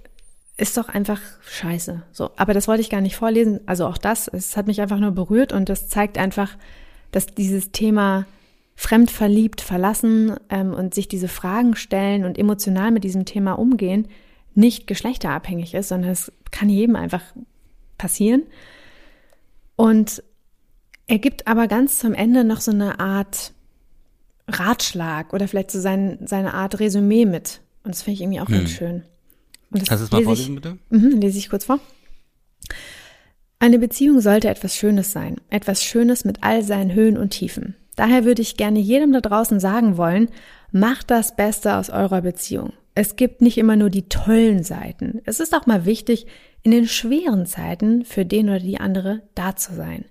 [0.59, 2.03] ist doch einfach scheiße.
[2.13, 3.61] So, aber das wollte ich gar nicht vorlesen.
[3.67, 6.57] Also auch das, es hat mich einfach nur berührt und das zeigt einfach,
[7.13, 8.27] dass dieses Thema
[8.75, 14.09] fremd verliebt, verlassen ähm, und sich diese Fragen stellen und emotional mit diesem Thema umgehen,
[14.55, 17.23] nicht geschlechterabhängig ist, sondern es kann jedem einfach
[17.97, 18.43] passieren.
[19.77, 20.23] Und
[21.07, 23.53] er gibt aber ganz zum Ende noch so eine Art
[24.49, 27.61] Ratschlag oder vielleicht so sein, seine Art Resümee mit.
[27.85, 28.55] Und das finde ich irgendwie auch mhm.
[28.55, 29.05] ganz schön.
[29.71, 30.79] Und das Kannst du es mal lese vorlesen, ich, bitte?
[30.91, 31.81] Mhm, lese ich kurz vor.
[33.59, 37.75] Eine Beziehung sollte etwas Schönes sein, etwas Schönes mit all seinen Höhen und Tiefen.
[37.97, 40.29] Daher würde ich gerne jedem da draußen sagen wollen,
[40.71, 42.73] macht das Beste aus eurer Beziehung.
[42.95, 45.21] Es gibt nicht immer nur die tollen Seiten.
[45.25, 46.27] Es ist auch mal wichtig,
[46.63, 50.05] in den schweren Zeiten für den oder die andere da zu sein.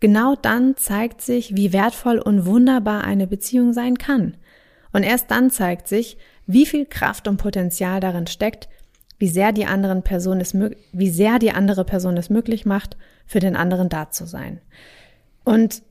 [0.00, 4.36] Genau dann zeigt sich, wie wertvoll und wunderbar eine Beziehung sein kann.
[4.92, 8.68] Und erst dann zeigt sich, wie viel Kraft und Potenzial darin steckt,
[9.22, 13.38] wie sehr die anderen Person es, wie sehr die andere Person es möglich macht, für
[13.38, 14.60] den anderen da zu sein.
[15.44, 15.84] Und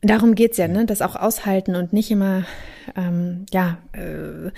[0.00, 0.86] darum geht's ja, ne?
[0.86, 2.44] Das auch aushalten und nicht immer,
[2.96, 4.50] ähm, ja, äh,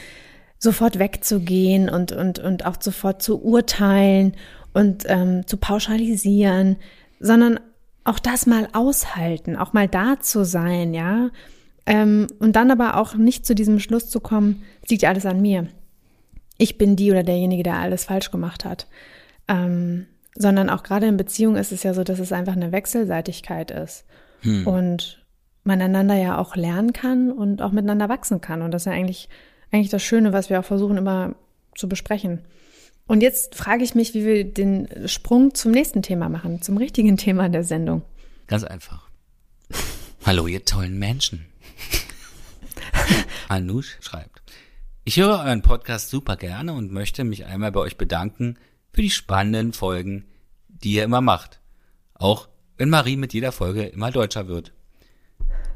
[0.57, 4.37] sofort wegzugehen und, und, und auch sofort zu urteilen
[4.73, 6.77] und ähm, zu pauschalisieren,
[7.19, 7.59] sondern
[8.05, 11.31] auch das mal aushalten, auch mal da zu sein, ja.
[11.87, 15.27] Ähm, und dann aber auch nicht zu diesem Schluss zu kommen, es liegt ja alles
[15.27, 15.67] an mir.
[16.59, 18.87] Ich bin die oder derjenige, der alles falsch gemacht hat.
[19.49, 23.71] Ähm, sondern auch gerade in Beziehungen ist es ja so, dass es einfach eine Wechselseitigkeit
[23.71, 24.05] ist.
[24.41, 24.67] Hm.
[24.67, 25.25] Und
[25.65, 28.63] man einander ja auch lernen kann und auch miteinander wachsen kann.
[28.63, 29.29] Und das ist ja eigentlich,
[29.73, 31.35] eigentlich das Schöne, was wir auch versuchen immer
[31.75, 32.45] zu besprechen.
[33.07, 37.17] Und jetzt frage ich mich, wie wir den Sprung zum nächsten Thema machen, zum richtigen
[37.17, 38.03] Thema der Sendung.
[38.47, 39.09] Ganz einfach.
[40.25, 41.47] Hallo, ihr tollen Menschen.
[43.49, 44.36] Anush schreibt.
[45.09, 48.59] Ich höre euren Podcast super gerne und möchte mich einmal bei euch bedanken
[48.93, 50.25] für die spannenden Folgen,
[50.67, 51.61] die ihr immer macht.
[52.15, 54.73] Auch wenn Marie mit jeder Folge immer deutscher wird.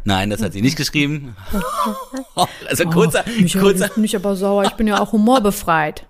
[0.03, 1.37] Nein, das hat sie nicht geschrieben.
[2.67, 3.87] also kurzer, oh, mich kurzer.
[3.87, 4.65] Ich bin nicht aber sauer.
[4.65, 6.09] Ich bin ja auch humorbefreit.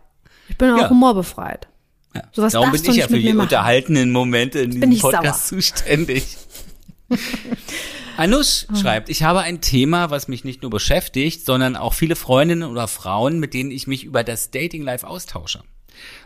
[0.49, 0.89] Ich bin ja auch ja.
[0.89, 1.69] humorbefreit.
[2.15, 2.23] Ja.
[2.33, 5.61] So was Darum bin ich ja für die unterhaltenen Momente in diesem Podcast sauer.
[5.61, 6.39] zuständig.
[8.21, 8.77] Anush oh.
[8.77, 12.87] schreibt, ich habe ein Thema, was mich nicht nur beschäftigt, sondern auch viele Freundinnen oder
[12.87, 15.63] Frauen, mit denen ich mich über das Dating Life austausche.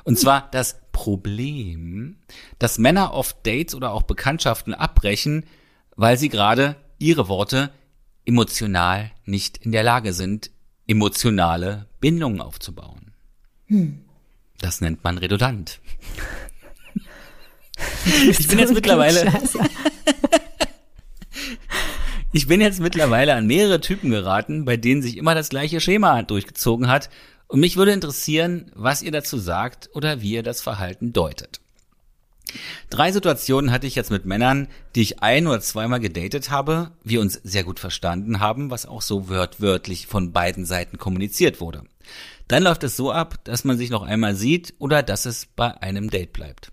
[0.02, 2.16] Und zwar das Problem,
[2.58, 5.46] dass Männer oft Dates oder auch Bekanntschaften abbrechen,
[5.94, 7.70] weil sie gerade ihre Worte
[8.24, 10.50] emotional nicht in der Lage sind,
[10.88, 13.12] emotionale Bindungen aufzubauen.
[13.66, 14.00] Hm.
[14.58, 15.80] Das nennt man redundant.
[18.28, 19.32] ich bin jetzt mittlerweile.
[22.34, 26.24] Ich bin jetzt mittlerweile an mehrere Typen geraten, bei denen sich immer das gleiche Schema
[26.24, 27.08] durchgezogen hat.
[27.46, 31.60] Und mich würde interessieren, was ihr dazu sagt oder wie ihr das Verhalten deutet.
[32.90, 34.66] Drei Situationen hatte ich jetzt mit Männern,
[34.96, 39.02] die ich ein oder zweimal gedatet habe, wir uns sehr gut verstanden haben, was auch
[39.02, 41.84] so wörtwörtlich von beiden Seiten kommuniziert wurde.
[42.48, 45.80] Dann läuft es so ab, dass man sich noch einmal sieht oder dass es bei
[45.80, 46.72] einem Date bleibt.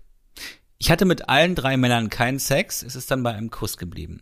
[0.82, 4.20] Ich hatte mit allen drei Männern keinen Sex, es ist dann bei einem Kuss geblieben.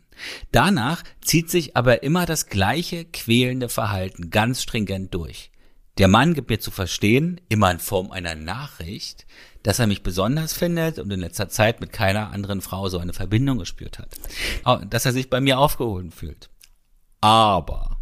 [0.53, 5.53] Danach zieht sich aber immer das gleiche quälende Verhalten ganz stringent durch.
[5.97, 9.27] Der Mann gibt mir zu verstehen, immer in Form einer Nachricht,
[9.63, 13.15] dass er mich besonders findet und in letzter Zeit mit keiner anderen Frau so eine
[13.15, 14.11] Verbindung gespürt hat.
[14.91, 16.51] Dass er sich bei mir aufgehoben fühlt.
[17.23, 17.97] Aber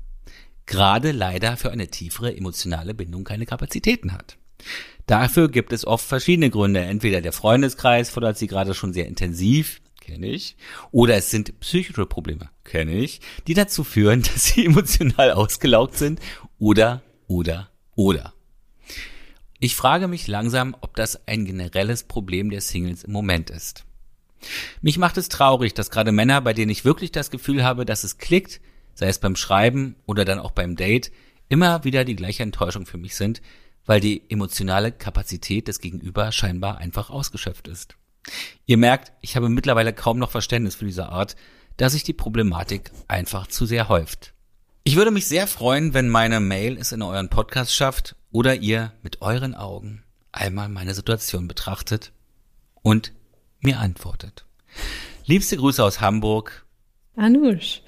[0.66, 4.37] gerade leider für eine tiefere emotionale Bindung keine Kapazitäten hat.
[5.09, 6.81] Dafür gibt es oft verschiedene Gründe.
[6.81, 10.55] Entweder der Freundeskreis fordert sie gerade schon sehr intensiv, kenne ich,
[10.92, 16.21] oder es sind psychische Probleme, kenne ich, die dazu führen, dass sie emotional ausgelaugt sind
[16.59, 18.35] oder, oder, oder.
[19.59, 23.87] Ich frage mich langsam, ob das ein generelles Problem der Singles im Moment ist.
[24.83, 28.05] Mich macht es traurig, dass gerade Männer, bei denen ich wirklich das Gefühl habe, dass
[28.05, 28.61] es klickt,
[28.94, 31.11] sei es beim Schreiben oder dann auch beim Date,
[31.49, 33.40] immer wieder die gleiche Enttäuschung für mich sind,
[33.88, 37.96] weil die emotionale Kapazität des Gegenüber scheinbar einfach ausgeschöpft ist.
[38.66, 41.37] Ihr merkt, ich habe mittlerweile kaum noch Verständnis für diese Art,
[41.79, 44.35] da sich die Problematik einfach zu sehr häuft.
[44.85, 48.92] Ich würde mich sehr freuen, wenn meine Mail es in euren Podcast schafft oder ihr
[49.03, 52.12] mit euren Augen einmal meine Situation betrachtet
[52.83, 53.14] und
[53.61, 54.44] mir antwortet.
[55.24, 56.66] Liebste Grüße aus Hamburg.
[57.16, 57.81] Anush.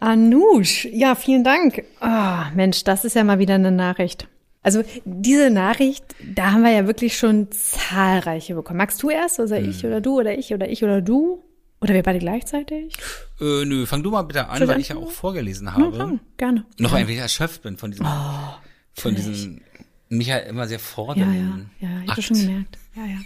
[0.00, 1.84] Anush, ja, vielen Dank.
[2.00, 4.26] Oh, Mensch, das ist ja mal wieder eine Nachricht.
[4.62, 8.78] Also diese Nachricht, da haben wir ja wirklich schon zahlreiche bekommen.
[8.78, 9.70] Magst du erst oder hm.
[9.70, 11.42] ich oder du oder ich oder ich oder du?
[11.82, 12.94] Oder wir beide gleichzeitig?
[13.40, 15.96] Äh, nö, fang du mal bitte an, weil ich ja auch vorgelesen habe.
[15.96, 16.66] Ja, gerne.
[16.78, 18.54] Noch ein wenig erschöpft bin von diesem oh
[18.92, 19.62] von diesem
[20.10, 21.68] mich halt immer sehr fordern.
[21.80, 22.78] Ja, ja, ja, ich habe schon gemerkt.
[22.94, 23.18] Ja, ja.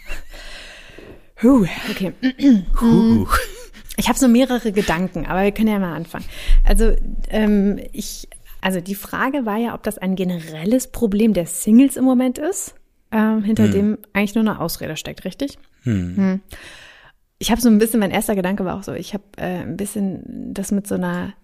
[1.43, 2.13] Huh, okay.
[2.81, 3.27] Huh.
[3.97, 6.25] Ich habe so mehrere Gedanken, aber wir können ja mal anfangen.
[6.65, 6.95] Also
[7.29, 8.29] ähm, ich,
[8.65, 12.75] also die Frage war ja, ob das ein generelles Problem der Singles im Moment ist,
[13.13, 13.73] ähm, hinter hm.
[13.73, 15.59] dem eigentlich nur eine Ausrede steckt, richtig?
[15.83, 16.17] Hm.
[16.17, 16.41] Hm.
[17.39, 19.77] Ich habe so ein bisschen, mein erster Gedanke war auch so, ich habe äh, ein
[19.77, 21.35] bisschen das mit so einer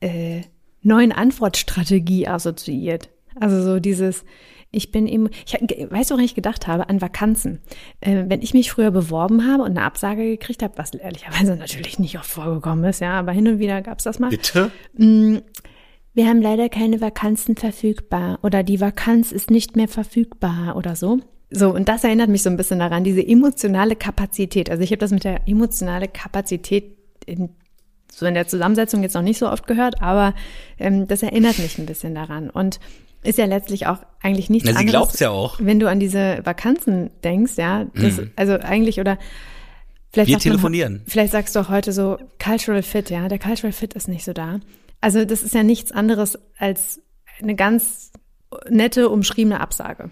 [0.00, 0.42] äh,
[0.82, 3.08] neuen Antwortstrategie assoziiert.
[3.40, 4.24] Also so dieses,
[4.70, 6.88] Ich bin eben, ich, weißt du, woran ich gedacht habe?
[6.88, 7.60] An Vakanzen.
[8.00, 11.98] Äh, wenn ich mich früher beworben habe und eine Absage gekriegt habe, was ehrlicherweise natürlich
[11.98, 14.30] nicht oft vorgekommen ist, ja, aber hin und wieder gab's das mal.
[14.30, 14.70] Bitte?
[16.18, 21.20] Wir haben leider keine Vakanzen verfügbar oder die Vakanz ist nicht mehr verfügbar oder so.
[21.52, 24.68] So, und das erinnert mich so ein bisschen daran, diese emotionale Kapazität.
[24.68, 27.50] Also ich habe das mit der emotionale Kapazität in,
[28.12, 30.34] so in der Zusammensetzung jetzt noch nicht so oft gehört, aber
[30.80, 32.50] ähm, das erinnert mich ein bisschen daran.
[32.50, 32.80] Und
[33.22, 34.90] ist ja letztlich auch eigentlich nichts Na, sie anderes.
[34.98, 35.60] glaubt's ja auch.
[35.62, 38.32] Wenn du an diese Vakanzen denkst, ja, das, Mhm.
[38.34, 39.18] also eigentlich oder
[40.12, 41.02] vielleicht Wir sagt man- telefonieren.
[41.06, 44.32] vielleicht sagst du auch heute so Cultural Fit, ja, der Cultural Fit ist nicht so
[44.32, 44.58] da.
[45.00, 47.00] Also das ist ja nichts anderes als
[47.40, 48.10] eine ganz
[48.68, 50.10] nette umschriebene Absage.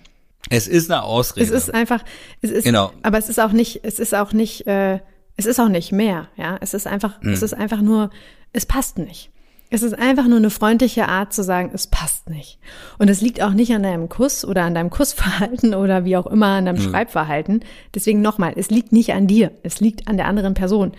[0.49, 1.47] Es ist eine Ausrede.
[1.47, 2.05] Es ist einfach,
[2.41, 2.93] es ist, Genau.
[3.03, 5.01] aber es ist auch nicht, es ist auch nicht, äh,
[5.37, 6.57] es ist auch nicht mehr, ja.
[6.61, 7.33] Es ist einfach, Hm.
[7.33, 8.11] es ist einfach nur,
[8.53, 9.31] es passt nicht.
[9.69, 12.61] Es ist einfach nur eine freundliche Art zu sagen, es passt nicht.
[12.99, 16.27] Und es liegt auch nicht an deinem Kuss oder an deinem Kussverhalten oder wie auch
[16.29, 16.91] immer an deinem Hm.
[16.91, 17.65] Schreibverhalten.
[17.93, 20.93] Deswegen nochmal, es liegt nicht an dir, es liegt an der anderen Person.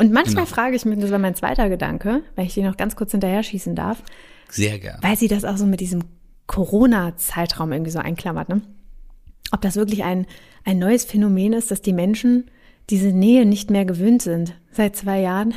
[0.00, 0.54] Und manchmal Genau.
[0.54, 3.42] frage ich mich, das war mein zweiter Gedanke, weil ich den noch ganz kurz hinterher
[3.42, 4.02] schießen darf,
[4.48, 4.98] Sehr gern.
[5.02, 6.02] weil sie das auch so mit diesem
[6.46, 8.62] Corona-Zeitraum irgendwie so einklammert, ne?
[9.52, 10.26] Ob das wirklich ein,
[10.64, 12.50] ein neues Phänomen ist, dass die Menschen
[12.88, 15.54] diese Nähe nicht mehr gewöhnt sind seit zwei Jahren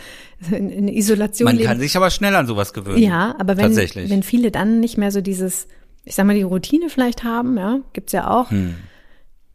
[0.50, 1.68] in, in Isolation Man leben.
[1.68, 2.98] kann sich aber schnell an sowas gewöhnen.
[3.02, 5.68] ja, aber wenn, wenn viele dann nicht mehr so dieses,
[6.04, 8.74] ich sag mal, die Routine vielleicht haben, ja, gibt's ja auch, Hm.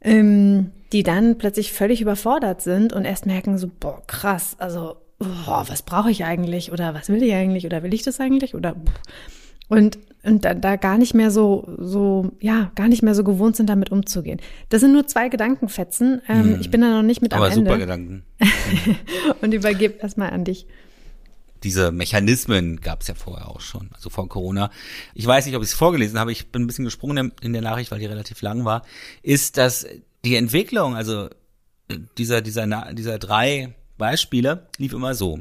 [0.02, 5.66] ähm, die dann plötzlich völlig überfordert sind und erst merken so, boah, krass, also, boah,
[5.68, 8.76] was brauche ich eigentlich oder was will ich eigentlich oder will ich das eigentlich oder
[9.68, 13.56] und und da, da gar nicht mehr so so ja gar nicht mehr so gewohnt
[13.56, 14.42] sind damit umzugehen.
[14.70, 16.22] Das sind nur zwei Gedankenfetzen.
[16.28, 17.38] Ähm, Ich bin da noch nicht mit Hm.
[17.38, 18.24] aber am super Ende Gedanken.
[19.42, 20.66] und übergebe erstmal an dich.
[21.64, 24.72] Diese Mechanismen gab es ja vorher auch schon, also vor Corona.
[25.14, 27.62] Ich weiß nicht, ob ich es vorgelesen habe, ich bin ein bisschen gesprungen in der
[27.62, 28.84] Nachricht, weil die relativ lang war,
[29.24, 29.86] ist, dass
[30.26, 31.30] die Entwicklung, also
[32.18, 35.40] dieser, dieser, Na- dieser drei Beispiele, lief immer so.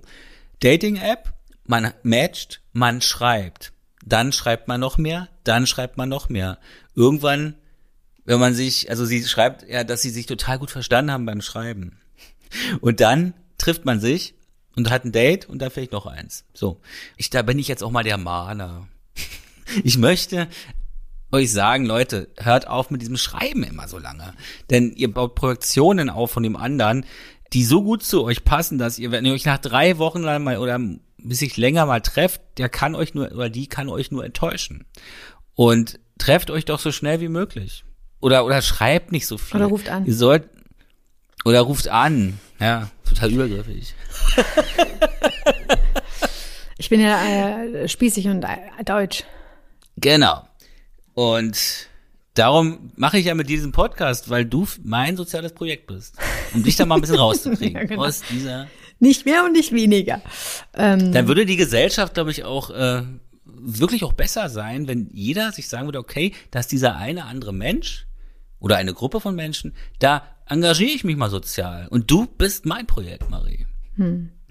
[0.61, 1.33] Dating-App,
[1.65, 3.73] man matcht, man schreibt.
[4.05, 6.59] Dann schreibt man noch mehr, dann schreibt man noch mehr.
[6.95, 7.55] Irgendwann,
[8.25, 11.43] wenn man sich, also sie schreibt ja, dass sie sich total gut verstanden haben beim
[11.43, 11.99] Schreiben.
[12.81, 14.35] Und dann trifft man sich
[14.77, 16.45] und hat ein Date und dann vielleicht noch eins.
[16.55, 16.81] So.
[17.17, 18.89] Ich, da bin ich jetzt auch mal der Mahner.
[19.85, 20.49] Ich möchte
[21.33, 24.35] euch sagen, Leute, hört auf mit diesem Schreiben immer so lange.
[24.71, 27.05] Denn ihr baut Projektionen auf von dem anderen,
[27.53, 30.45] die so gut zu euch passen, dass ihr, wenn ihr euch nach drei Wochen lang
[30.45, 30.79] mal oder
[31.19, 34.87] bis sich länger mal trefft, der kann euch nur, oder die kann euch nur enttäuschen.
[35.55, 37.85] Und trefft euch doch so schnell wie möglich.
[38.21, 39.57] Oder, oder schreibt nicht so viel.
[39.57, 40.07] Oder ruft an.
[40.07, 40.49] Ihr sollt,
[41.45, 42.39] oder ruft an.
[42.61, 43.95] Ja, total übergriffig.
[46.79, 49.25] Ich bin ja äh, spießig und äh, deutsch.
[49.97, 50.49] Genau.
[51.19, 51.89] Und
[52.35, 56.15] darum mache ich ja mit diesem Podcast, weil du mein soziales Projekt bist.
[56.55, 57.75] Um dich da mal ein bisschen rauszukriegen.
[57.75, 58.05] Ja, genau.
[58.05, 58.69] Aus dieser.
[59.01, 60.23] Nicht mehr und nicht weniger.
[60.75, 63.03] Ähm, Dann würde die Gesellschaft, glaube ich, auch äh,
[63.45, 68.07] wirklich auch besser sein, wenn jeder sich sagen würde, okay, dass dieser eine andere Mensch
[68.61, 71.89] oder eine Gruppe von Menschen, da engagiere ich mich mal sozial.
[71.89, 73.67] Und du bist mein Projekt, Marie.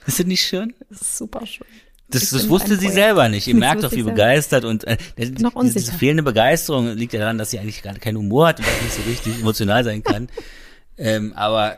[0.06, 0.74] Ist das nicht schön?
[0.90, 1.66] das ist super schön.
[2.10, 3.48] Das, das wusste sie selber nicht.
[3.48, 5.80] Ihr Das merkt doch, wie begeistert und äh, Noch diese, unsicher.
[5.80, 8.94] diese fehlende Begeisterung liegt ja daran, dass sie eigentlich gar keinen Humor hat und nicht
[8.96, 10.30] so richtig emotional sein kann.
[10.98, 11.76] ähm, aber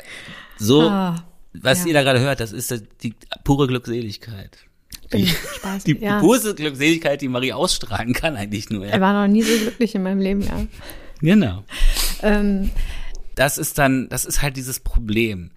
[0.59, 1.87] so, Ah, was ja.
[1.87, 4.57] ihr da gerade hört, das ist das- die pure Glückseligkeit.
[5.11, 5.85] Die, Spaß.
[5.85, 6.19] die ja.
[6.19, 8.85] pure Glückseligkeit, die Marie ausstrahlen kann eigentlich nur.
[8.85, 9.01] Er Ja.
[9.01, 10.67] war noch nie so glücklich in meinem Leben, ja.
[11.21, 11.63] Genau.
[12.21, 12.69] Ähm,
[13.33, 15.49] das ist dann, das ist halt dieses Problem.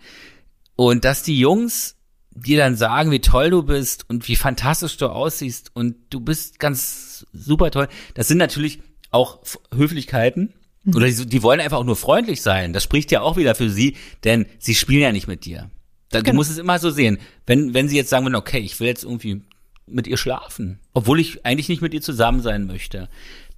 [0.76, 1.96] Und dass die Jungs
[2.34, 6.58] dir dann sagen, wie toll du bist und wie fantastisch du aussiehst und du bist
[6.58, 9.40] ganz super toll, das sind natürlich auch
[9.74, 10.54] Höflichkeiten.
[10.94, 12.72] Oder die, die wollen einfach auch nur freundlich sein.
[12.72, 15.70] Das spricht ja auch wieder für sie, denn sie spielen ja nicht mit dir.
[16.10, 16.36] Da, Du Genau.
[16.36, 17.18] musst es immer so sehen.
[17.46, 19.42] Wenn, wenn sie jetzt sagen würden, okay, ich will jetzt irgendwie
[19.86, 23.08] mit ihr schlafen, obwohl ich eigentlich nicht mit ihr zusammen sein möchte,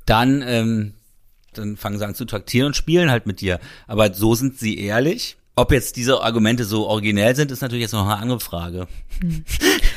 [0.04, 0.94] dann, ähm,
[1.54, 3.58] dann fangen sie an zu traktieren und spielen halt mit dir.
[3.87, 5.37] Aber so sind sie ehrlich.
[5.56, 8.86] Ob jetzt diese Argumente so originell sind, ist natürlich jetzt noch eine andere Frage.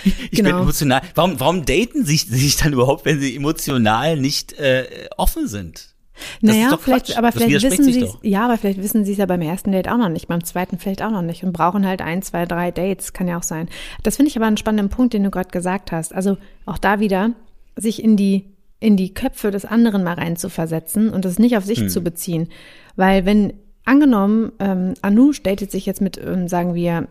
[0.03, 0.61] Ich bin Genau.
[0.61, 1.01] emotional.
[1.15, 4.85] Warum, warum daten sich, sich dann überhaupt, wenn sie emotional nicht äh,
[5.17, 5.93] offen sind?
[6.41, 9.11] Das naja, ist doch vielleicht, aber Das vielleicht wissen sie ja, aber vielleicht wissen sie
[9.11, 11.51] es ja beim ersten Date auch noch nicht, beim zweiten vielleicht auch noch nicht und
[11.53, 13.67] brauchen halt ein, zwei, drei Dates, kann ja auch sein.
[14.03, 16.13] Das finde ich aber einen spannenden Punkt, den du gerade gesagt hast.
[16.15, 17.31] Also auch da wieder,
[17.75, 18.45] sich in die,
[18.79, 21.75] in die Köpfe des anderen mal reinzuversetzen und das nicht auf Hm.
[21.75, 22.47] sich zu beziehen.
[22.95, 23.53] Weil wenn,
[23.87, 27.07] angenommen, ähm, Anush datet sich jetzt mit, ähm, sagen wir,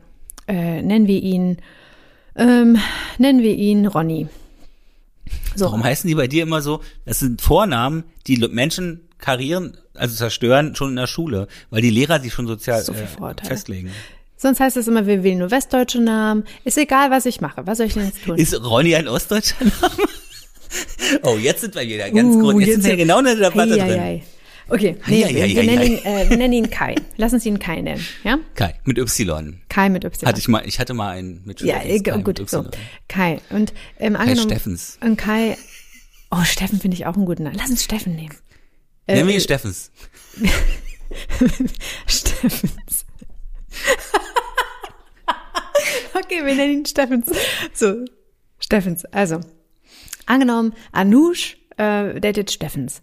[0.46, 1.58] äh, nennen wir ihn,
[2.36, 2.78] ähm,
[3.18, 4.28] nennen wir ihn Ronny.
[5.54, 5.66] So.
[5.66, 6.80] Warum heißen die bei dir immer so?
[7.04, 12.20] Das sind Vornamen, die Menschen Karrieren, also zerstören, schon in der Schule, weil die Lehrer
[12.20, 13.06] sich schon sozial So äh,
[13.42, 13.90] festlegen.
[14.36, 16.44] Sonst heißt es immer, wir wählen nur westdeutsche Namen.
[16.64, 17.66] Ist egal, was ich mache.
[17.66, 18.36] Was soll ich denn jetzt tun?
[18.36, 20.08] Ist Ronny ein ostdeutscher Name?
[21.22, 22.58] oh, jetzt sind wir wieder ganz Uh, kurz.
[22.60, 24.22] Jetzt, jetzt sind wir genau in der Debatte Ei, ei, drin.
[24.68, 26.96] Okay, nee, ei, wir, ei, wir, ei, nennen ihn, äh, wir nennen ihn Kai.
[27.16, 28.38] Lass uns ihn Kai nennen, ja?
[28.57, 29.61] Kai, mit Y.
[29.68, 30.26] Kai mit Y.
[30.26, 31.74] Hatte ich mal, ich hatte mal einen Mitschüler.
[31.74, 32.61] ja, der hieß äh, Kai gut, mit so.
[32.61, 32.70] Y.
[33.07, 33.40] Kai.
[33.50, 34.98] Und ähm, Kai angenommen, Steffens.
[35.00, 35.57] Und Kai,
[36.33, 37.57] oh, Steffen finde ich auch einen guten Namen.
[37.57, 38.35] Lass uns Steffen nehmen.
[39.07, 39.92] Äh, Nennen wir ihn Steffens.
[42.07, 43.07] Steffens.
[46.14, 47.26] okay, wir nennen ihn Steffens.
[47.72, 48.05] So,
[48.59, 49.05] Steffens.
[49.07, 49.38] Also,
[50.26, 53.00] angenommen, Anush äh, datet Steffens.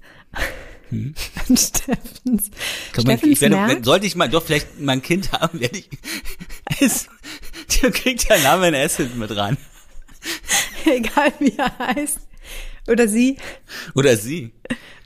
[1.45, 2.51] Steffens.
[2.93, 5.77] Kann man, Steffens ich werde, sollte ich mal doch vielleicht mal ein Kind haben, werde
[5.77, 5.89] ich,
[6.79, 7.08] es,
[7.82, 9.58] der kriegt ja Name in hinten mit ran.
[10.86, 12.19] egal wie er heißt,
[12.88, 13.38] oder sie,
[13.95, 14.53] Oder sie.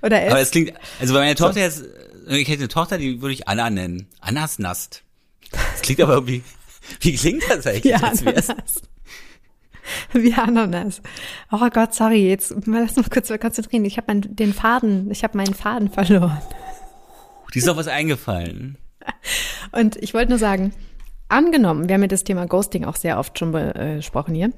[0.02, 0.48] oder Aber es.
[0.48, 1.84] es klingt, also bei meiner Tochter jetzt,
[2.28, 4.08] ich hätte eine Tochter, die würde ich Anna nennen.
[4.20, 5.04] Annas Nast.
[5.52, 6.44] Das klingt aber irgendwie,
[7.02, 7.84] wie klingt das eigentlich?
[7.86, 8.82] Wie als wär's- Ananas.
[10.14, 11.02] Wie Ananas.
[11.52, 13.86] Oh Gott, sorry, jetzt mal lass mal kurz konzentrieren.
[13.86, 16.42] Ich habe den Faden, ich habe meinen Faden verloren.
[17.54, 18.78] Die ist doch was eingefallen.
[19.72, 20.74] Und ich wollte nur sagen,
[21.30, 24.52] angenommen, wir haben ja das Thema Ghosting auch sehr oft schon besprochen hier.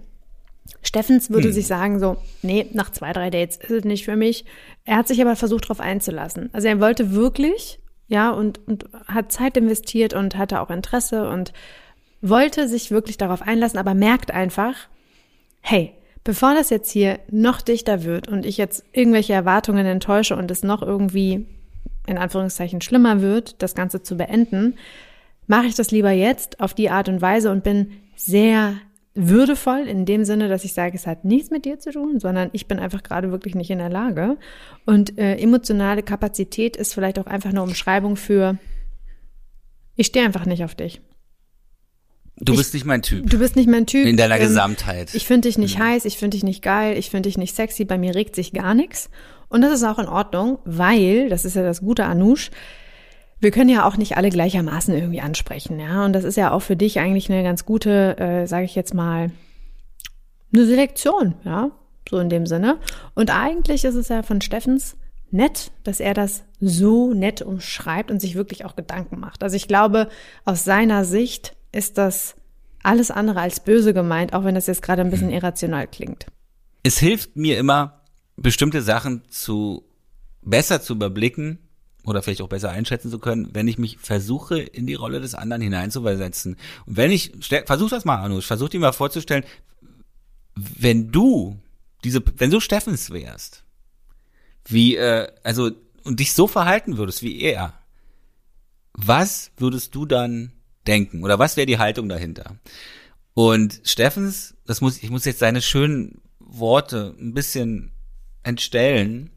[0.81, 4.45] Steffens würde sich sagen so, nee, nach zwei, drei Dates ist es nicht für mich.
[4.85, 6.49] Er hat sich aber versucht, darauf einzulassen.
[6.53, 11.53] Also er wollte wirklich, ja, und, und hat Zeit investiert und hatte auch Interesse und
[12.21, 14.75] wollte sich wirklich darauf einlassen, aber merkt einfach,
[15.61, 15.93] hey,
[16.23, 20.63] bevor das jetzt hier noch dichter wird und ich jetzt irgendwelche Erwartungen enttäusche und es
[20.63, 21.45] noch irgendwie
[22.07, 24.75] in Anführungszeichen schlimmer wird, das Ganze zu beenden,
[25.47, 28.75] mache ich das lieber jetzt auf die Art und Weise und bin sehr
[29.15, 32.49] würdevoll in dem Sinne, dass ich sage, es hat nichts mit dir zu tun, sondern
[32.53, 34.37] ich bin einfach gerade wirklich nicht in der Lage.
[34.85, 38.57] Und äh, emotionale Kapazität ist vielleicht auch einfach eine Umschreibung für,
[39.95, 41.01] ich stehe einfach nicht auf dich.
[42.41, 43.30] Du Ich- bist nicht mein Typ.
[43.30, 44.06] Du bist nicht mein Typ.
[44.06, 45.13] In deiner Ähm, Gesamtheit.
[45.13, 47.86] Ich finde dich nicht heiß, ich finde dich nicht geil, ich finde dich nicht sexy,
[47.86, 49.10] bei mir regt sich gar nichts.
[49.49, 52.52] Und das ist auch in Ordnung, weil, das ist ja das Gute Anush,
[53.41, 56.06] wir können ja auch nicht alle gleichermaßen irgendwie ansprechen, ja.
[56.06, 58.93] Und das ist ja auch für dich eigentlich eine ganz gute, äh, sage ich jetzt
[58.93, 59.32] mal,
[60.54, 61.71] eine Selektion, ja,
[62.10, 62.78] so in dem Sinne.
[63.15, 64.97] Und eigentlich ist es ja von Steffens
[65.32, 69.43] nett, dass er das so nett umschreibt und sich wirklich auch Gedanken macht.
[69.43, 70.10] Also ich glaube,
[70.43, 72.36] aus seiner Sicht ist das
[72.84, 76.27] alles andere als böse gemeint, auch wenn das jetzt gerade ein bisschen irrational klingt.
[76.84, 78.01] es hilft mir immer,
[78.38, 79.84] bestimmte Sachen zu
[80.41, 81.60] besser zu überblicken
[82.05, 85.36] oder vielleicht auch besser einschätzen zu können, wenn ich mich versuche, in die Rolle des
[85.36, 86.55] anderen hineinzuversetzen.
[86.86, 87.34] Und wenn ich,
[87.65, 89.43] versuch das mal, Anush, versuch dir mal vorzustellen,
[90.55, 91.60] wenn du
[92.03, 93.63] diese, wenn du Steffens wärst,
[94.65, 95.71] wie, äh, also,
[96.03, 97.73] und dich so verhalten würdest wie er,
[98.93, 100.53] was würdest du dann
[100.89, 101.23] denken?
[101.23, 102.58] Oder was wäre die Haltung dahinter?
[103.34, 107.91] Und Steffens, das muss, ich muss jetzt seine schönen Worte ein bisschen
[108.43, 109.30] entstellen.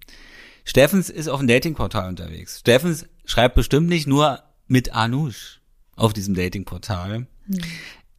[0.64, 2.60] Steffens ist auf dem Datingportal unterwegs.
[2.60, 5.60] Steffens schreibt bestimmt nicht nur mit Anush
[5.94, 7.26] auf diesem Datingportal.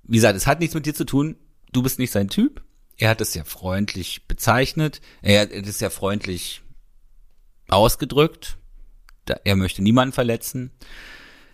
[0.04, 1.36] Wie gesagt, es hat nichts mit dir zu tun.
[1.72, 2.62] Du bist nicht sein Typ.
[2.98, 5.02] Er hat es ja freundlich bezeichnet.
[5.22, 6.62] Er hat es ja freundlich
[7.70, 8.58] ausgedrückt.
[9.44, 10.72] Er möchte niemanden verletzen.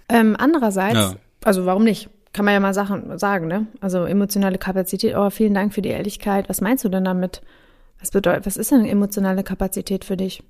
[0.10, 1.16] Ähm, andererseits, Ja.
[1.44, 2.10] Also warum nicht?
[2.34, 3.68] Kann man ja mal Sachen sagen, ne?
[3.82, 5.16] Also emotionale Kapazität.
[5.16, 6.48] Oh, vielen Dank für die Ehrlichkeit.
[6.48, 7.42] Was meinst du denn damit?
[8.00, 10.44] Was bedeutet, was ist denn emotionale Kapazität für dich?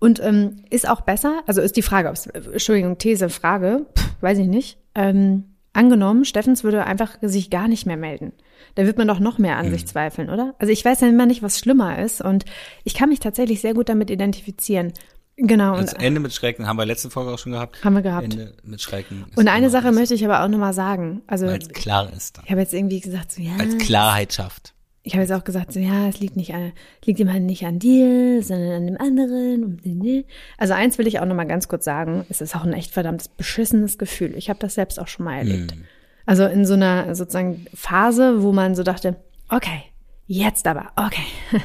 [0.00, 4.38] Und ähm, ist auch besser, also ist die Frage, ob's, Entschuldigung, These, Frage, pff, weiß
[4.38, 4.78] ich nicht.
[4.94, 8.32] Ähm, angenommen, Steffens würde einfach sich gar nicht mehr melden.
[8.74, 10.54] Da wird man doch noch mehr an sich zweifeln, oder?
[10.58, 12.44] Also ich weiß ja immer nicht, was schlimmer ist und
[12.82, 14.92] ich kann mich tatsächlich sehr gut damit identifizieren.
[15.36, 15.76] Genau.
[15.76, 17.84] Das Und Ende mit Schrecken haben wir letzte Folge auch schon gehabt.
[17.84, 18.24] Haben wir gehabt.
[18.32, 19.26] Ende mit Schrecken.
[19.36, 21.22] Und eine Sache alles, möchte ich aber auch nochmal sagen.
[21.26, 22.44] Also Weil es klar ist dann.
[22.46, 24.72] ich habe jetzt irgendwie gesagt, so, ja, Als Klarheit schafft.
[25.02, 26.72] ich habe jetzt auch gesagt, so, ja, es liegt nicht an,
[27.04, 30.24] liegt immer nicht an dir, sondern an dem anderen.
[30.56, 33.28] Also eins will ich auch nochmal ganz kurz sagen, es ist auch ein echt verdammtes
[33.28, 34.34] beschissenes Gefühl.
[34.36, 35.74] Ich habe das selbst auch schon mal erlebt.
[36.24, 39.16] Also in so einer sozusagen Phase, wo man so dachte,
[39.50, 39.82] okay,
[40.26, 41.26] jetzt aber, okay,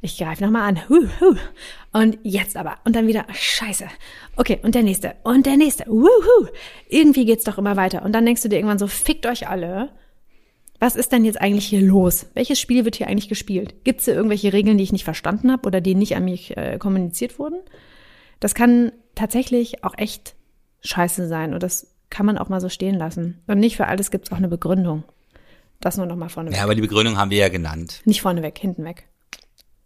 [0.00, 1.36] ich greife nochmal an, hu, hu.
[1.92, 3.86] und jetzt aber, und dann wieder, scheiße,
[4.36, 6.48] okay, und der nächste, und der nächste, wuhu,
[6.88, 8.02] irgendwie geht's doch immer weiter.
[8.04, 9.90] Und dann denkst du dir irgendwann so, fickt euch alle,
[10.78, 12.26] was ist denn jetzt eigentlich hier los?
[12.34, 13.84] Welches Spiel wird hier eigentlich gespielt?
[13.84, 16.56] Gibt es hier irgendwelche Regeln, die ich nicht verstanden habe oder die nicht an mich
[16.56, 17.60] äh, kommuniziert wurden?
[18.40, 20.34] Das kann tatsächlich auch echt
[20.80, 23.42] scheiße sein und das kann man auch mal so stehen lassen.
[23.46, 25.04] Und nicht für alles gibt es auch eine Begründung.
[25.82, 26.56] Das nur noch mal vorneweg.
[26.56, 28.00] Ja, aber die Begründung haben wir ja genannt.
[28.06, 29.06] Nicht vorneweg, hinten weg.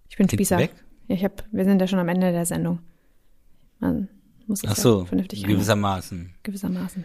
[0.08, 0.58] Ich bin Hinten Spießer.
[0.58, 0.70] weg?
[1.08, 2.78] Ja, ich hab, wir sind ja schon am Ende der Sendung.
[3.80, 4.08] Man
[4.46, 6.18] muss es Ach so, ja vernünftig gewissermaßen.
[6.18, 6.38] einordnen.
[6.44, 7.04] Gewissermaßen.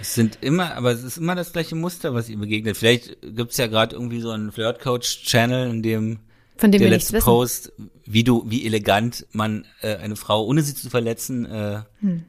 [0.00, 2.76] Es sind immer, aber es ist immer das gleiche Muster, was ihr begegnet.
[2.76, 6.18] Vielleicht gibt's ja gerade irgendwie so einen Flirt-Coach-Channel, in dem
[6.56, 7.18] Von dem der letzte.
[7.18, 7.72] Post,
[8.06, 12.24] wie du, wie elegant man äh, eine Frau, ohne sie zu verletzen, äh, Hm.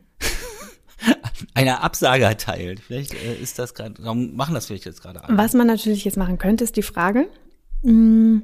[1.53, 2.79] eine Absage erteilt.
[2.79, 5.37] Vielleicht äh, ist das gerade, warum machen das vielleicht jetzt gerade alle?
[5.37, 7.27] Was man natürlich jetzt machen könnte, ist die Frage,
[7.83, 8.41] mh,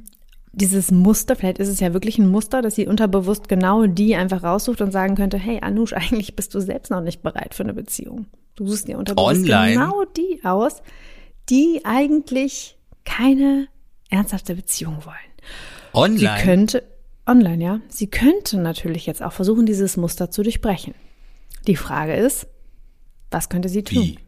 [0.52, 4.44] dieses Muster, vielleicht ist es ja wirklich ein Muster, dass sie unterbewusst genau die einfach
[4.44, 7.74] raussucht und sagen könnte, hey Anush, eigentlich bist du selbst noch nicht bereit für eine
[7.74, 8.26] Beziehung.
[8.56, 9.74] Du suchst dir unterbewusst Online?
[9.74, 10.82] genau die aus,
[11.50, 13.68] die eigentlich keine
[14.10, 16.18] ernsthafte Beziehung wollen.
[16.18, 16.44] Sie Online?
[16.44, 16.84] könnte,
[17.26, 20.94] online, ja, sie könnte natürlich jetzt auch versuchen, dieses Muster zu durchbrechen.
[21.68, 22.48] Die Frage ist,
[23.32, 24.02] was könnte sie tun?
[24.04, 24.20] Wie?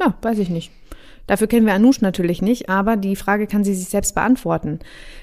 [0.00, 0.70] Ja, weiß ich nicht.
[1.26, 4.80] Dafür kennen wir Anush natürlich nicht, aber die Frage kann sie sich selbst beantworten.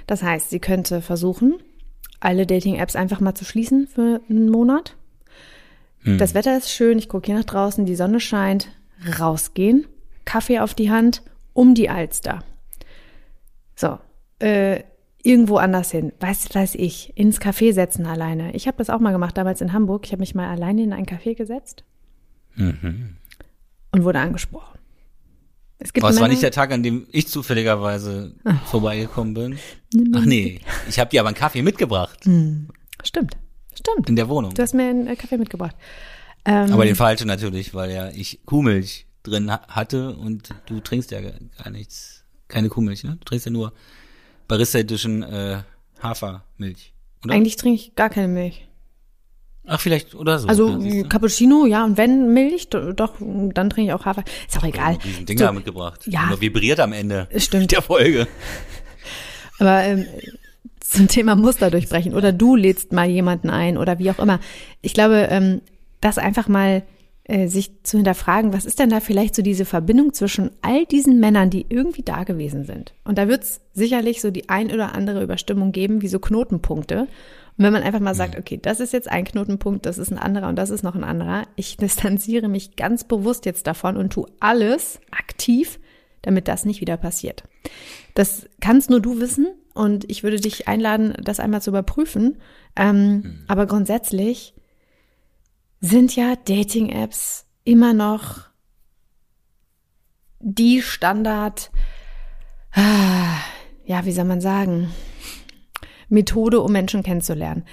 [0.08, 1.56] Das heißt, sie könnte versuchen,
[2.20, 4.96] alle Dating-Apps einfach mal zu schließen für einen Monat.
[6.06, 8.70] Das Wetter ist schön, ich gucke hier nach draußen, die Sonne scheint,
[9.20, 9.86] rausgehen,
[10.24, 11.24] Kaffee auf die Hand,
[11.54, 12.40] um die Alster.
[13.76, 14.00] So,
[14.40, 14.84] äh,
[15.24, 18.54] irgendwo anders hin, weiß, weiß ich, ins Café setzen alleine.
[18.56, 20.06] Ich habe das auch mal gemacht, damals in Hamburg.
[20.06, 21.84] Ich habe mich mal alleine in ein Café gesetzt
[22.58, 24.80] und wurde angesprochen.
[25.82, 28.34] Es gibt Aber es war nicht der Tag, an dem ich zufälligerweise
[28.66, 29.60] vorbeigekommen bin.
[30.14, 30.60] Ach nee,
[30.90, 32.20] ich habe dir aber einen Kaffee mitgebracht
[33.04, 33.38] Stimmt,
[33.74, 34.10] stimmt.
[34.10, 34.54] in der Wohnung.
[34.54, 35.76] Du hast mir einen äh, Kaffee mitgebracht.
[36.44, 41.12] Ähm, Aber den falschen natürlich, weil ja ich Kuhmilch drin ha- hatte und du trinkst
[41.12, 43.16] ja gar nichts, keine Kuhmilch, ne?
[43.20, 43.72] Du trinkst ja nur
[44.50, 45.60] Barista Edition äh,
[46.04, 46.94] Hafermilch,
[47.24, 47.34] oder?
[47.34, 48.66] eigentlich trinke ich gar keine Milch.
[49.66, 50.48] Ach, vielleicht oder so.
[50.48, 51.04] Also ja.
[51.08, 54.24] Cappuccino, ja, und wenn Milch, do- doch, dann trinke ich auch Hafer.
[54.48, 54.98] Ist auch egal.
[54.98, 56.02] Diesen Dinger So, mitgebracht.
[56.08, 56.26] ja.
[56.26, 57.72] Nur vibriert am Ende Stimmt.
[57.72, 58.28] der Folge.
[59.60, 60.06] Aber ähm,
[60.80, 64.40] zum Thema Muster durchbrechen oder du lädst mal jemanden ein oder wie auch immer.
[64.82, 65.62] Ich glaube, ähm,
[66.02, 66.82] das einfach mal
[67.30, 71.20] äh, sich zu hinterfragen, was ist denn da vielleicht so diese Verbindung zwischen all diesen
[71.20, 72.96] Männern, die irgendwie da gewesen sind.
[73.04, 77.02] Und da wird es sicherlich so die ein oder andere Überstimmung geben, wie so Knotenpunkte.
[77.02, 77.08] Und
[77.58, 80.50] wenn man einfach mal sagt, okay, das ist jetzt ein Knotenpunkt, das ist ein anderer
[80.50, 84.26] und das ist noch ein anderer, ich distanziere mich ganz bewusst jetzt davon und tu
[84.40, 85.80] alles aktiv,
[86.24, 87.44] damit das nicht wieder passiert.
[88.16, 92.38] Das kannst nur du wissen und ich würde dich einladen, das einmal zu überprüfen.
[92.76, 94.56] Ähm, Aber grundsätzlich
[95.82, 98.42] sind ja Dating-Apps immer noch
[100.40, 101.72] die Standard,
[102.72, 103.38] ah,
[103.86, 104.92] ja, wie soll man sagen,
[106.08, 107.66] Methode, um Menschen kennenzulernen.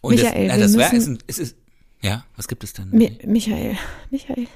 [0.00, 1.56] Und Michael, das, wir äh, das wär, müssen- es, ist, ist,
[2.02, 2.88] ja, was gibt es denn?
[2.90, 3.76] Mi Michael,
[4.10, 4.46] Michael,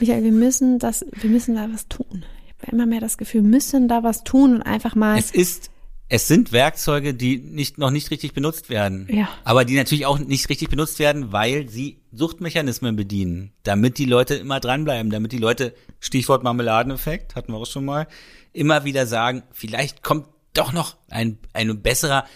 [0.00, 2.24] Michael, wir müssen das, wir müssen da was tun.
[2.46, 5.18] Ich habe immer mehr das Gefühl, wir müssen da was tun und einfach mal.
[5.18, 5.70] Es ist,
[6.12, 9.08] es sind Werkzeuge, die nicht, noch nicht richtig benutzt werden.
[9.10, 9.30] Ja.
[9.44, 14.34] Aber die natürlich auch nicht richtig benutzt werden, weil sie Suchtmechanismen bedienen, damit die Leute
[14.34, 18.08] immer dranbleiben, damit die Leute, Stichwort Marmeladeneffekt, hatten wir auch schon mal,
[18.52, 22.26] immer wieder sagen, vielleicht kommt doch noch ein, ein besserer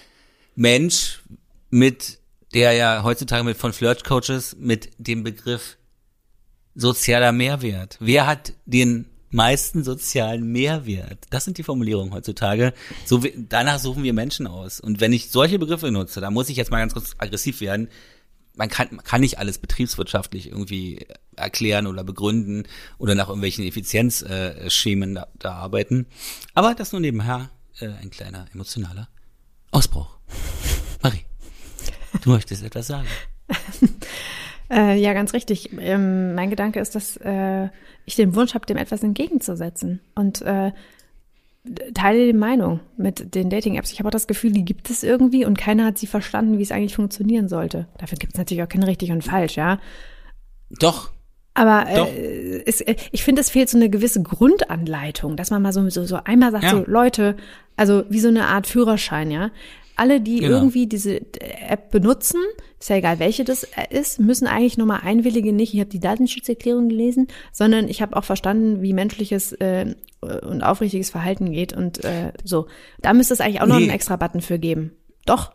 [0.54, 1.20] Mensch
[1.68, 2.18] mit,
[2.54, 5.76] der ja heutzutage mit von Flirt-Coaches mit dem Begriff
[6.74, 7.98] sozialer Mehrwert.
[8.00, 11.24] Wer hat den meisten sozialen Mehrwert?
[11.30, 12.72] Das sind die Formulierungen heutzutage.
[13.04, 14.80] So, danach suchen wir Menschen aus.
[14.80, 17.88] Und wenn ich solche Begriffe nutze, da muss ich jetzt mal ganz kurz aggressiv werden.
[18.54, 21.06] Man kann, man kann nicht alles betriebswirtschaftlich irgendwie
[21.36, 22.64] erklären oder begründen
[22.96, 26.06] oder nach irgendwelchen Effizienzschemen da, da arbeiten.
[26.54, 27.50] Aber das nur nebenher
[27.80, 29.08] äh, ein kleiner emotionaler
[29.70, 30.16] Ausbruch.
[31.02, 31.24] Marie,
[32.22, 33.08] du möchtest etwas sagen.
[34.70, 35.70] Äh, ja, ganz richtig.
[35.78, 37.68] Ähm, mein Gedanke ist, dass äh,
[38.04, 40.00] ich den Wunsch habe, dem etwas entgegenzusetzen.
[40.14, 40.72] Und äh,
[41.94, 43.92] teile die Meinung mit den Dating-Apps.
[43.92, 46.62] Ich habe auch das Gefühl, die gibt es irgendwie und keiner hat sie verstanden, wie
[46.62, 47.86] es eigentlich funktionieren sollte.
[47.98, 49.78] Dafür gibt es natürlich auch kein richtig und falsch, ja.
[50.80, 51.10] Doch,
[51.54, 55.72] Aber äh, es, äh, ich finde, es fehlt so eine gewisse Grundanleitung, dass man mal
[55.72, 56.70] so, so, so einmal sagt, Ja.
[56.70, 57.36] so Leute,
[57.76, 59.50] also wie so eine Art Führerschein, ja.
[59.96, 60.58] Alle, die Genau.
[60.58, 62.40] irgendwie diese App benutzen,
[62.78, 66.00] ist ja egal, welche das ist, müssen eigentlich nur mal einwilligen, nicht, ich habe die
[66.00, 72.04] Datenschutzerklärung gelesen, sondern ich habe auch verstanden, wie menschliches äh, und aufrichtiges Verhalten geht und
[72.04, 72.66] äh, so.
[73.00, 73.84] Da müsste es eigentlich auch noch Nee.
[73.84, 74.92] einen extra Button für geben.
[75.24, 75.52] Doch.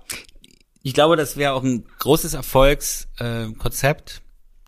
[0.83, 3.57] Ich glaube, das wäre auch ein großes Erfolgskonzept.
[3.59, 4.21] Konzept.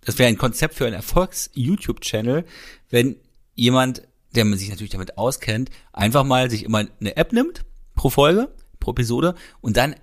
[0.06, 2.46] das wäre ein Konzept für einen Erfolgs-YouTube-Channel,
[2.90, 3.16] wenn
[3.56, 4.04] jemand,
[4.36, 7.64] der man sich natürlich damit auskennt, einfach mal sich immer eine App nimmt
[7.96, 8.50] pro Folge,
[8.84, 9.96] pro Episode und dann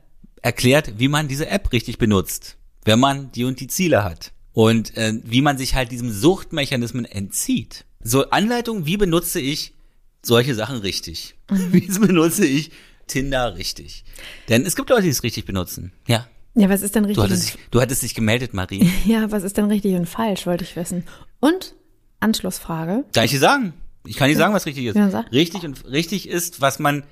[0.42, 4.96] erklärt, wie man diese App richtig benutzt, wenn man die und die Ziele hat und
[4.96, 7.84] äh, wie man sich halt diesem Suchtmechanismen entzieht.
[8.02, 9.74] So Anleitung, wie benutze ich
[10.22, 11.34] solche Sachen richtig?
[11.48, 12.70] Wie benutze ich
[13.06, 14.04] Tinder richtig?
[14.48, 15.92] Denn es gibt Leute, die es richtig benutzen.
[16.06, 16.26] Ja.
[16.54, 17.24] Ja, was ist denn richtig?
[17.24, 18.90] Du hattest, dich, du hattest dich gemeldet, Marie.
[19.06, 21.04] ja, was ist denn richtig und falsch, wollte ich wissen.
[21.38, 21.74] Und
[22.18, 23.04] Anschlussfrage.
[23.12, 23.72] Kann ich dir sagen?
[24.06, 24.96] Ich kann dir sagen, was richtig ist.
[24.96, 25.06] Ja.
[25.32, 27.04] Richtig und richtig ist, was man,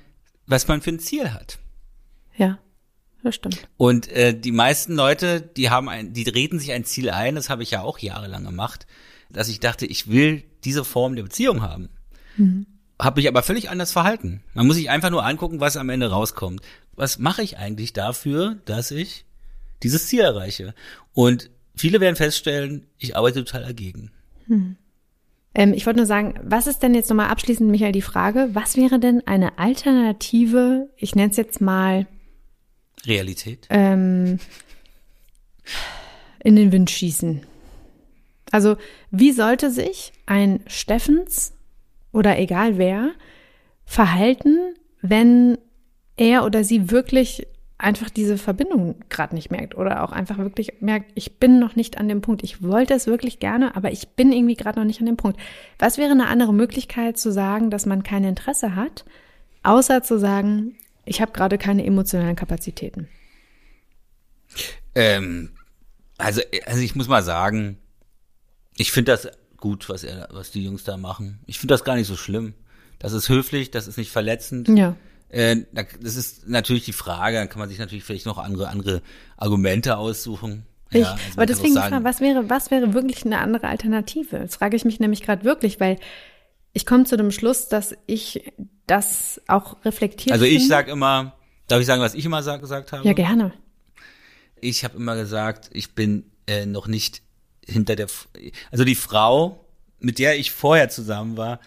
[0.49, 1.59] was man für ein Ziel hat.
[2.35, 2.57] Ja,
[3.23, 3.67] das stimmt.
[3.77, 7.49] Und äh, die meisten Leute, die haben ein, die reden sich ein Ziel ein, das
[7.49, 8.87] habe ich ja auch jahrelang gemacht,
[9.29, 11.89] dass ich dachte, ich will diese Form der Beziehung haben.
[12.35, 12.65] Mhm.
[12.99, 14.43] Habe mich aber völlig anders verhalten.
[14.53, 16.61] Man muss sich einfach nur angucken, was am Ende rauskommt.
[16.95, 19.25] Was mache ich eigentlich dafür, dass ich
[19.83, 20.73] dieses Ziel erreiche?
[21.13, 24.11] Und viele werden feststellen, ich arbeite total dagegen.
[24.47, 24.77] Mhm.
[25.55, 28.77] Ähm, ich wollte nur sagen, was ist denn jetzt nochmal abschließend, Michael, die Frage, was
[28.77, 32.07] wäre denn eine Alternative, ich nenne es jetzt mal
[33.05, 33.67] Realität?
[33.69, 34.39] Ähm,
[36.43, 37.41] in den Wind schießen.
[38.51, 38.77] Also,
[39.11, 41.53] wie sollte sich ein Steffens
[42.11, 43.11] oder egal wer
[43.85, 44.57] verhalten,
[45.01, 45.57] wenn
[46.17, 47.47] er oder sie wirklich
[47.79, 51.97] einfach diese Verbindung gerade nicht merkt oder auch einfach wirklich merkt, ich bin noch nicht
[51.97, 52.43] an dem Punkt.
[52.43, 55.39] Ich wollte es wirklich gerne, aber ich bin irgendwie gerade noch nicht an dem Punkt.
[55.79, 59.05] Was wäre eine andere Möglichkeit zu sagen, dass man kein Interesse hat,
[59.63, 60.75] außer zu sagen,
[61.05, 63.07] ich habe gerade keine emotionalen Kapazitäten?
[64.93, 65.51] Ähm,
[66.17, 67.77] also, also ich muss mal sagen,
[68.75, 71.39] ich finde das gut, was er, was die Jungs da machen.
[71.45, 72.53] Ich finde das gar nicht so schlimm.
[72.99, 74.67] Das ist höflich, das ist nicht verletzend.
[74.67, 74.97] Ja.
[75.29, 79.01] Äh, das ist natürlich die Frage, dann kann man sich natürlich vielleicht noch andere, andere
[79.37, 80.65] Argumente aussuchen.
[80.91, 84.39] Ich, ja, also aber deswegen, sagen, was wäre, was wäre wirklich eine andere Alternative?
[84.39, 85.97] Das frage ich mich nämlich gerade wirklich, weil
[86.73, 88.51] ich komme zu dem Schluss, dass ich
[88.87, 91.33] das auch reflektiert Also ich sage immer,
[91.67, 93.07] darf ich sagen, was ich immer sag, gesagt habe?
[93.07, 93.53] Ja, gerne.
[94.61, 97.21] Ich habe immer gesagt, ich bin äh, noch nicht
[97.65, 98.07] hinter der,
[98.71, 99.65] also die Frau,
[99.99, 101.59] mit der ich vorher zusammen war,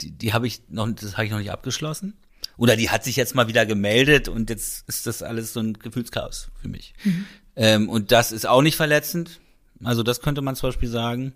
[0.00, 2.14] die, die habe ich noch, das habe ich noch nicht abgeschlossen.
[2.60, 5.72] Oder die hat sich jetzt mal wieder gemeldet und jetzt ist das alles so ein
[5.72, 6.92] Gefühlschaos für mich.
[7.04, 7.24] Mhm.
[7.56, 9.40] Ähm, und das ist auch nicht verletzend.
[9.82, 11.32] Also das könnte man zum Beispiel sagen.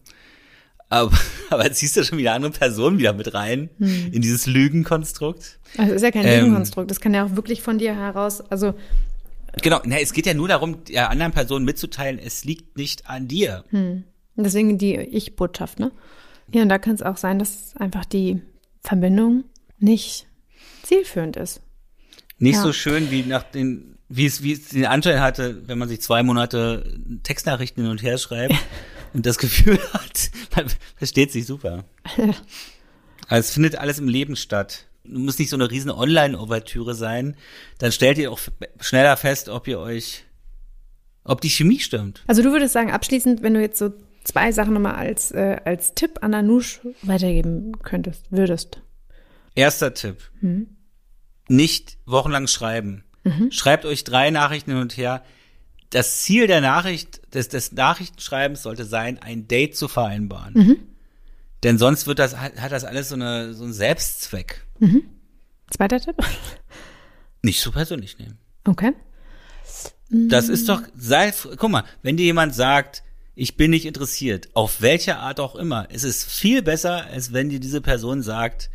[0.91, 1.17] Aber,
[1.51, 4.11] aber jetzt siehst du schon wieder andere Personen wieder mit rein mhm.
[4.13, 5.61] in dieses Lügenkonstrukt.
[5.79, 6.91] Also ist ja kein ähm, Lügenkonstrukt.
[6.91, 8.75] Das kann ja auch wirklich von dir heraus, also
[9.63, 13.29] Genau, na, es geht ja nur darum, der anderen Person mitzuteilen, es liegt nicht an
[13.29, 13.65] dir.
[13.71, 14.05] Hm.
[14.37, 15.91] Deswegen die Ich-Botschaft, ne?
[16.53, 18.43] Ja, und da kann es auch sein, dass einfach die
[18.83, 19.45] Verbindung
[19.79, 20.27] nicht
[20.85, 21.61] zielführend ist.
[22.39, 22.63] Nicht ja.
[22.63, 26.01] so schön wie nach den, wie es, wie es den Anschein hatte, wenn man sich
[26.01, 28.55] zwei Monate Textnachrichten hin und her schreibt
[29.15, 30.67] und das Gefühl hat, man
[30.97, 31.85] versteht sich super.
[33.29, 34.85] Also es findet alles im Leben statt.
[35.03, 37.37] Du musst nicht so eine riesen Online-Ouvertüre sein.
[37.79, 38.39] Dann stellt ihr auch
[38.81, 40.25] schneller fest, ob ihr euch,
[41.25, 42.23] ob die Chemie stimmt.
[42.27, 43.93] Also du würdest sagen, abschließend, wenn du jetzt so
[44.25, 48.83] zwei Sachen nochmal als, äh, als Tipp an Anush weitergeben könntest, würdest.
[49.55, 50.19] Erster Tipp.
[50.41, 50.69] Mhm.
[51.49, 53.05] Nicht wochenlang schreiben.
[53.25, 53.51] Mhm.
[53.53, 55.25] Schreibt euch drei Nachrichten hin und her.
[55.91, 60.55] Das Ziel der Nachricht, des, des Nachrichtenschreibens sollte sein, ein Date zu vereinbaren.
[60.55, 60.77] Mhm.
[61.63, 64.67] Denn sonst wird das, hat, hat das alles so, eine, so einen Selbstzweck.
[64.81, 65.05] Mhm.
[65.71, 66.17] Zweiter Tipp?
[67.43, 68.39] Nicht so persönlich nehmen.
[68.67, 68.93] Okay.
[70.11, 73.03] Das ist doch, sei, guck mal, wenn dir jemand sagt,
[73.35, 77.49] ich bin nicht interessiert, auf welche Art auch immer, es ist viel besser, als wenn
[77.49, 78.71] dir diese Person sagt,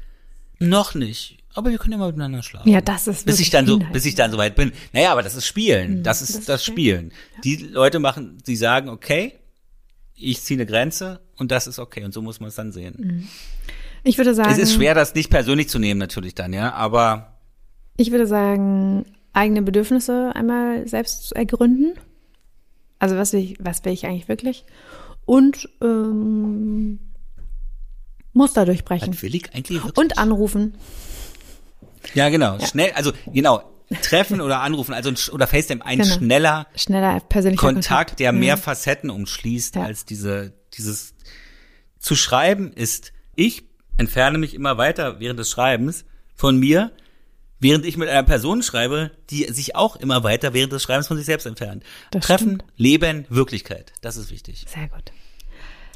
[0.60, 1.38] noch nicht.
[1.55, 2.70] Aber wir können ja mal miteinander schlafen.
[2.70, 4.72] Ja, das ist bis ich dann so, bis ich dann so weit bin.
[4.93, 5.99] Naja, aber das ist Spielen.
[5.99, 7.12] Mhm, das ist das, das Spielen.
[7.36, 7.41] Ja.
[7.41, 9.34] Die Leute machen, sie sagen, okay,
[10.16, 12.03] ich ziehe eine Grenze und das ist okay.
[12.03, 12.95] Und so muss man es dann sehen.
[12.97, 13.28] Mhm.
[14.03, 14.51] Ich würde sagen.
[14.51, 16.74] Es ist schwer, das nicht persönlich zu nehmen, natürlich dann, ja.
[16.74, 17.39] Aber.
[17.97, 21.93] Ich würde sagen, eigene Bedürfnisse einmal selbst ergründen.
[22.99, 24.66] Also was will ich, was will ich eigentlich wirklich?
[25.26, 26.99] Und ähm,
[28.34, 29.13] Muster durchbrechen.
[29.13, 29.97] Was will ich eigentlich wirklich?
[29.97, 30.75] Und anrufen.
[32.13, 32.57] Ja, genau.
[32.57, 32.67] Ja.
[32.67, 33.63] Schnell, also genau,
[34.01, 36.15] treffen oder anrufen, also oder FaceTime ein genau.
[36.15, 38.19] schneller, schneller persönlicher Kontakt, Kontakt.
[38.19, 38.61] der mehr mhm.
[38.61, 39.84] Facetten umschließt ja.
[39.84, 41.13] als diese dieses
[41.99, 43.63] zu schreiben ist ich
[43.97, 46.05] entferne mich immer weiter während des Schreibens
[46.36, 46.91] von mir,
[47.59, 51.17] während ich mit einer Person schreibe, die sich auch immer weiter während des Schreibens von
[51.17, 51.84] sich selbst entfernt.
[52.11, 52.65] Das Treffen, stimmt.
[52.77, 54.65] Leben, Wirklichkeit, das ist wichtig.
[54.67, 55.11] Sehr gut.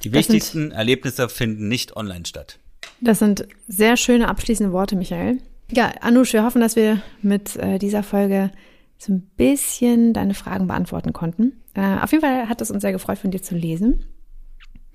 [0.03, 2.59] Die das wichtigsten sind, Erlebnisse finden nicht online statt.
[3.01, 5.39] Das sind sehr schöne abschließende Worte, Michael.
[5.71, 8.51] Ja, Anush, wir hoffen, dass wir mit äh, dieser Folge
[8.97, 11.53] so ein bisschen deine Fragen beantworten konnten.
[11.73, 14.05] Äh, auf jeden Fall hat es uns sehr gefreut, von dir zu lesen.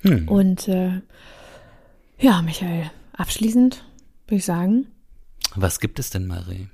[0.02, 0.28] Hm.
[0.28, 1.00] Und äh,
[2.18, 3.84] ja, Michael, abschließend
[4.26, 4.86] würde ich sagen.
[5.54, 6.68] Was gibt es denn, Marie?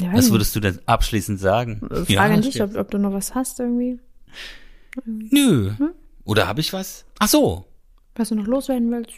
[0.00, 1.80] Ja, was würdest du denn abschließend sagen?
[1.80, 3.98] Frage ja, an dich, ob, ob, du noch was hast irgendwie.
[5.04, 5.72] Nö.
[5.76, 5.90] Hm?
[6.30, 7.06] Oder habe ich was?
[7.18, 7.64] Ach so.
[8.14, 9.14] Was du noch loswerden willst?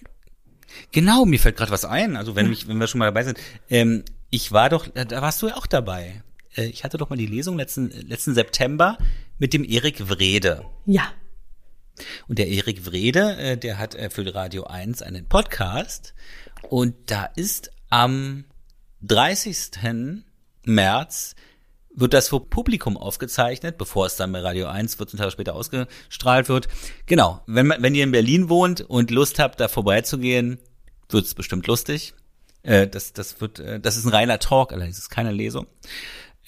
[0.92, 2.16] Genau, mir fällt gerade was ein.
[2.16, 3.38] Also wenn, mich, wenn wir schon mal dabei sind.
[3.68, 6.22] Ähm, ich war doch, da warst du ja auch dabei.
[6.56, 8.96] Äh, ich hatte doch mal die Lesung letzten, letzten September
[9.36, 10.64] mit dem Erik Wrede.
[10.86, 11.12] Ja.
[12.28, 16.14] Und der Erik Wrede, äh, der hat äh, für Radio 1 einen Podcast.
[16.70, 18.46] Und da ist am
[19.02, 20.22] 30.
[20.64, 21.34] März
[21.94, 26.48] wird das vor Publikum aufgezeichnet, bevor es dann bei Radio 1 14 Tage später ausgestrahlt
[26.48, 26.68] wird.
[27.06, 30.58] Genau, wenn, wenn ihr in Berlin wohnt und Lust habt, da vorbeizugehen,
[31.08, 32.14] wird es bestimmt lustig.
[32.62, 35.66] Äh, das, das, wird, äh, das ist ein reiner Talk, allerdings ist keine Lesung.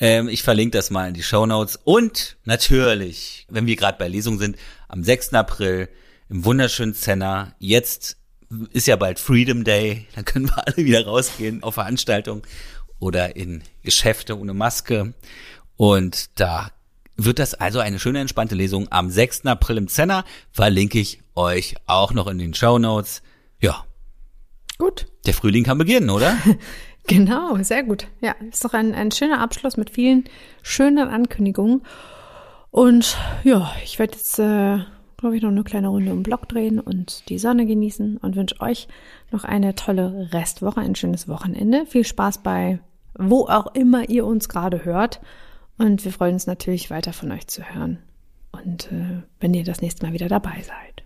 [0.00, 1.78] Ähm, ich verlinke das mal in die Show Notes.
[1.84, 4.56] Und natürlich, wenn wir gerade bei Lesung sind,
[4.88, 5.34] am 6.
[5.34, 5.88] April
[6.28, 8.16] im wunderschönen Zenner, jetzt
[8.72, 12.42] ist ja bald Freedom Day, dann können wir alle wieder rausgehen auf Veranstaltungen
[12.98, 15.14] oder in Geschäfte ohne Maske.
[15.76, 16.70] Und da
[17.16, 19.46] wird das also eine schöne entspannte Lesung am 6.
[19.46, 20.24] April im Zenner.
[20.50, 23.22] Verlinke ich euch auch noch in den Show Notes.
[23.60, 23.84] Ja.
[24.78, 25.06] Gut.
[25.26, 26.36] Der Frühling kann beginnen, oder?
[27.06, 28.08] genau, sehr gut.
[28.20, 30.24] Ja, ist doch ein, ein schöner Abschluss mit vielen
[30.62, 31.82] schönen Ankündigungen.
[32.70, 34.78] Und ja, ich werde jetzt, äh,
[35.16, 38.60] glaube ich, noch eine kleine Runde im Block drehen und die Sonne genießen und wünsche
[38.60, 38.88] euch
[39.30, 41.86] noch eine tolle Restwoche, ein schönes Wochenende.
[41.86, 42.78] Viel Spaß bei
[43.18, 45.20] wo auch immer ihr uns gerade hört.
[45.78, 47.98] Und wir freuen uns natürlich weiter von euch zu hören.
[48.52, 51.02] Und äh, wenn ihr das nächste Mal wieder dabei seid.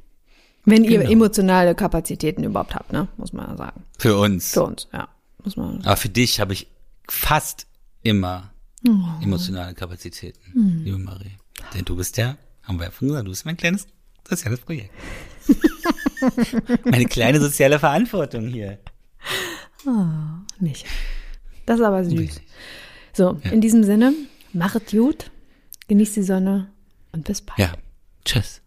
[0.64, 1.10] Wenn ihr genau.
[1.10, 3.08] emotionale Kapazitäten überhaupt habt, ne?
[3.16, 3.84] Muss man sagen.
[3.98, 4.52] Für uns.
[4.52, 5.08] Für uns, ja.
[5.42, 5.86] Muss man sagen.
[5.86, 6.68] Aber für dich habe ich
[7.08, 7.66] fast
[8.02, 8.50] immer
[8.86, 9.22] oh.
[9.22, 10.84] emotionale Kapazitäten, hm.
[10.84, 11.38] liebe Marie.
[11.74, 13.86] Denn du bist ja, haben wir ja vorhin gesagt, du bist mein kleines
[14.28, 14.90] soziales Projekt.
[16.84, 18.78] Meine kleine soziale Verantwortung hier.
[19.86, 20.04] Oh,
[20.60, 20.86] nicht.
[21.66, 22.40] Das ist aber süß.
[23.12, 23.50] So, ja.
[23.50, 24.12] in diesem Sinne,
[24.52, 25.30] machet gut,
[25.88, 26.70] genießt die Sonne
[27.12, 27.58] und bis bald.
[27.58, 27.72] Ja,
[28.24, 28.62] tschüss.